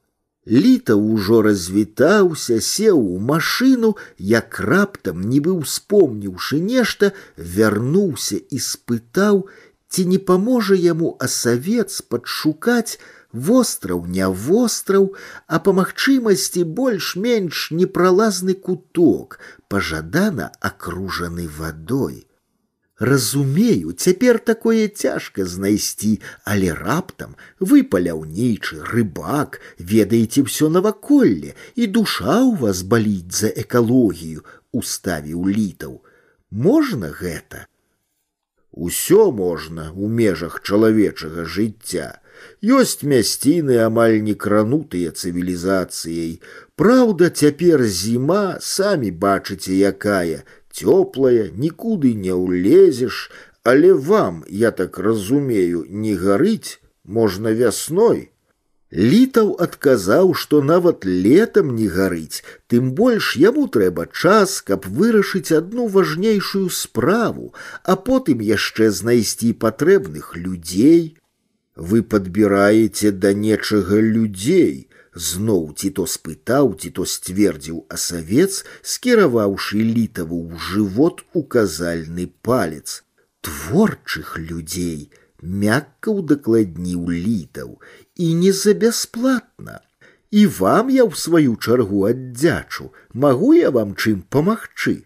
Літа 0.48 0.96
ўжо 0.96 1.42
развітаўся, 1.44 2.62
сеў 2.64 3.00
у 3.00 3.20
машыну, 3.20 3.96
як 4.18 4.60
раптам, 4.64 5.26
нібы 5.28 5.52
ўспомніўшы 5.52 6.60
нешта, 6.64 7.12
вярнуўся 7.36 8.40
і 8.40 8.60
спытаў, 8.64 9.44
ці 9.92 10.06
не 10.12 10.20
паможа 10.30 10.80
яму 10.80 11.12
асавец 11.20 12.00
падшукаць 12.14 12.96
востраў 13.34 14.06
не 14.08 14.28
востраў, 14.28 15.12
а 15.48 15.60
па 15.60 15.76
магчымасці 15.80 16.64
больш-менш 16.80 17.68
непралазны 17.72 18.54
куток, 18.54 19.40
пажадана 19.68 20.52
акружаны 20.62 21.48
вадой. 21.60 22.24
Разумею, 23.02 23.92
цяпер 23.94 24.40
такое 24.40 24.88
цяжка 24.88 25.46
знайсці, 25.46 26.18
але 26.44 26.74
раптам 26.74 27.36
вы 27.60 27.84
паляўнейчы 27.84 28.82
рыбак, 28.90 29.62
ведаеце 29.78 30.42
ўсё 30.50 30.70
наваколле, 30.74 31.54
і 31.78 31.88
душа 31.94 32.42
ў 32.42 32.58
вас 32.58 32.82
баліць 32.82 33.38
за 33.46 33.54
экалогію, 33.54 34.42
уставіў 34.74 35.46
літаў. 35.46 36.02
Можна 36.50 37.14
гэта? 37.14 37.70
Усё 38.74 39.30
можна 39.30 39.94
ў 39.94 40.10
межах 40.10 40.62
чалавечага 40.66 41.46
жыцця. 41.46 42.18
Ёсць 42.62 43.06
мясціны 43.06 43.78
амаль 43.82 44.22
не 44.26 44.34
кранутыя 44.34 45.14
цывілізацыяй. 45.14 46.42
Праўда, 46.74 47.30
цяпер 47.30 47.86
зіма, 47.86 48.58
самі 48.62 49.14
бачыце, 49.14 49.74
якая, 49.74 50.46
цёплая, 50.72 51.50
нікуды 51.54 52.14
не 52.14 52.34
ўлезеш, 52.34 53.30
але 53.64 53.94
вам, 53.94 54.44
я 54.48 54.72
так 54.72 55.00
разумею, 55.00 55.86
не 55.90 56.16
гарыць, 56.16 56.80
можна 57.04 57.52
вясной. 57.52 58.32
Літаў 58.92 59.50
адказаў, 59.60 60.34
што 60.34 60.62
нават 60.64 61.04
летам 61.04 61.76
не 61.76 61.88
гарыць, 61.92 62.44
тым 62.72 62.94
больш 62.96 63.36
яму 63.36 63.68
трэба 63.68 64.08
час, 64.08 64.62
каб 64.62 64.88
вырашыць 64.88 65.52
адну 65.52 65.88
важнейшую 65.92 66.70
справу, 66.70 67.54
а 67.84 67.98
потым 67.98 68.40
яшчэ 68.40 68.90
знайсці 68.92 69.52
патрэбных 69.52 70.38
людзей, 70.38 71.18
вы 71.78 72.02
падбіраеце 72.02 73.12
да 73.24 73.34
нечага 73.34 74.02
людзей, 74.02 74.90
зноў 75.14 75.74
ці 75.78 75.90
то 75.98 76.06
спытаў, 76.10 76.74
ці 76.82 76.90
то 76.98 77.06
сцвердзіў 77.06 77.86
асавец, 77.94 78.66
скіраваўшы 78.82 79.82
літаву 79.82 80.42
ў 80.50 80.62
жывот 80.70 81.24
указальны 81.34 82.30
палец. 82.42 83.04
Творчых 83.46 84.38
людзей 84.38 85.10
мякка 85.42 86.12
ўдакладніў 86.12 87.10
літаў 87.14 87.78
і 88.16 88.34
не 88.42 88.52
за 88.52 88.74
бясплатна. 88.74 89.82
І 90.32 90.48
вам 90.48 90.90
я 90.90 91.06
ў 91.06 91.16
сваю 91.16 91.56
чаргу 91.56 92.04
аддзячу, 92.10 92.92
магу 93.14 93.54
я 93.54 93.72
вам 93.72 93.94
чым 93.96 94.26
памагчы. 94.28 95.06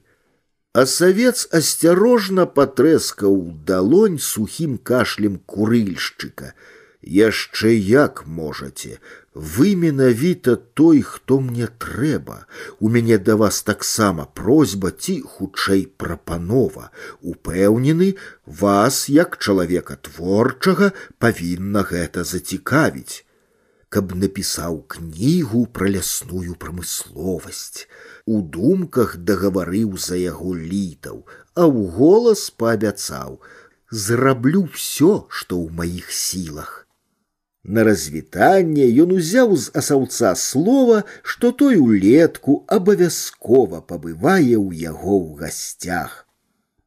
А 0.76 0.86
савец 0.88 1.48
асцярожна 1.58 2.46
патрэскаў 2.58 3.40
далонь 3.70 4.20
сухім 4.26 4.78
кашлем 4.78 5.34
курыльшчыка. 5.54 6.54
Яшчэ 7.02 7.74
як 7.76 8.22
можаце, 8.28 9.00
вы 9.34 9.76
менавіта 9.76 10.56
той, 10.56 11.02
хто 11.02 11.40
мне 11.40 11.68
трэба. 11.86 12.46
У 12.80 12.90
мяне 12.94 13.18
да 13.18 13.36
вас 13.42 13.64
таксама 13.64 14.28
просьба 14.42 14.92
ці 14.92 15.18
хутчэй 15.34 15.84
прапанова. 15.98 16.92
Упэўнены, 17.20 18.16
вас, 18.46 19.10
як 19.10 19.36
чалавека 19.40 19.98
творчага, 20.08 20.94
павінна 21.18 21.84
гэта 21.84 22.24
зацікавіць 22.24 23.26
каб 23.92 24.14
напісаў 24.16 24.78
кнігу 24.94 25.66
пра 25.78 25.90
лясную 25.92 26.56
прамысловасць. 26.56 27.90
У 28.26 28.42
думках 28.42 29.18
дагаварыў 29.18 29.98
за 29.98 30.18
яго 30.20 30.56
літаў, 30.56 31.26
а 31.56 31.64
ў 31.68 31.90
голас 31.98 32.50
паабяцаў: 32.64 33.42
зраблю 33.92 34.68
ўсё, 34.68 35.26
што 35.30 35.58
ў 35.58 35.68
маіх 35.82 36.12
сілах. 36.12 36.88
На 37.64 37.84
развітанне 37.84 38.88
ён 39.04 39.12
узяў 39.14 39.56
з 39.56 39.70
асаўца 39.78 40.34
слова, 40.36 41.04
што 41.22 41.52
той 41.52 41.78
улетку 41.78 42.64
абавязкова 42.68 43.82
пабывае 43.86 44.58
ў 44.58 44.70
яго 44.90 45.16
ў 45.22 45.46
гасцях. 45.46 46.25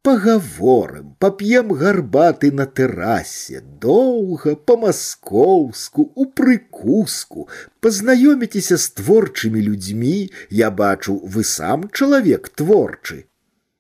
Поговорим, 0.05 1.17
поп'ем 1.19 1.73
гарбаты 1.73 2.53
на 2.53 2.67
тэрасе, 2.67 3.62
доўга, 3.85 4.53
па-маскоўску, 4.55 6.05
у 6.14 6.27
прыкуску, 6.40 7.49
пазнаёміцеся 7.81 8.77
з 8.77 8.90
творчымі 9.01 9.62
людзьмі, 9.69 10.29
я 10.51 10.69
бачу, 10.71 11.17
вы 11.25 11.45
сам 11.53 11.88
чалавек 11.88 12.51
творчы. 12.53 13.25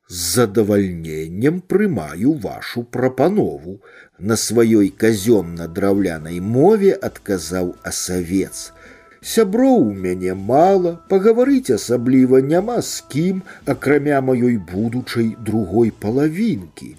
З 0.08 0.16
задавальненнем 0.38 1.60
прымаю 1.60 2.32
вашу 2.40 2.84
прапанову. 2.84 3.82
На 4.18 4.40
сваёй 4.40 4.88
казённа-драўлянай 5.04 6.40
мове 6.40 6.96
адказаў 7.10 7.76
асавец – 7.92 8.77
сяброў 9.24 9.86
у 9.90 9.94
мяне 10.06 10.34
мала, 10.34 10.92
пагаварыць 11.12 11.74
асабліва 11.76 12.40
няма 12.44 12.80
з 12.82 13.04
кім, 13.14 13.42
акрамя 13.74 14.20
маёй 14.20 14.58
будучай 14.72 15.30
другой 15.50 15.92
палавінкі. 16.04 16.90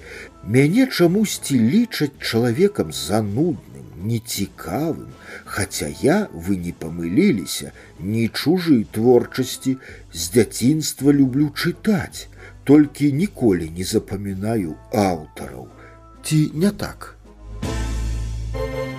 Мяне 0.56 0.88
чамусьці 0.88 1.60
лічаць 1.60 2.18
чалавекам 2.20 2.92
занудным, 2.92 3.86
нецікавым, 4.10 5.14
Хаця 5.46 5.88
я, 6.02 6.28
вы 6.34 6.58
не 6.58 6.72
памыліліся, 6.72 7.72
ні 8.00 8.28
чужы 8.30 8.78
творчасці, 8.98 9.78
з 10.14 10.32
дзяцінства 10.34 11.14
люблю 11.14 11.52
чытаць, 11.54 12.28
толькі 12.64 13.12
ніколі 13.14 13.70
не 13.78 13.84
запамінаю 13.84 14.76
аўтараў. 14.92 15.70
Ці 16.24 16.52
не 16.54 16.72
так? 16.72 17.12
Thank 18.56 18.99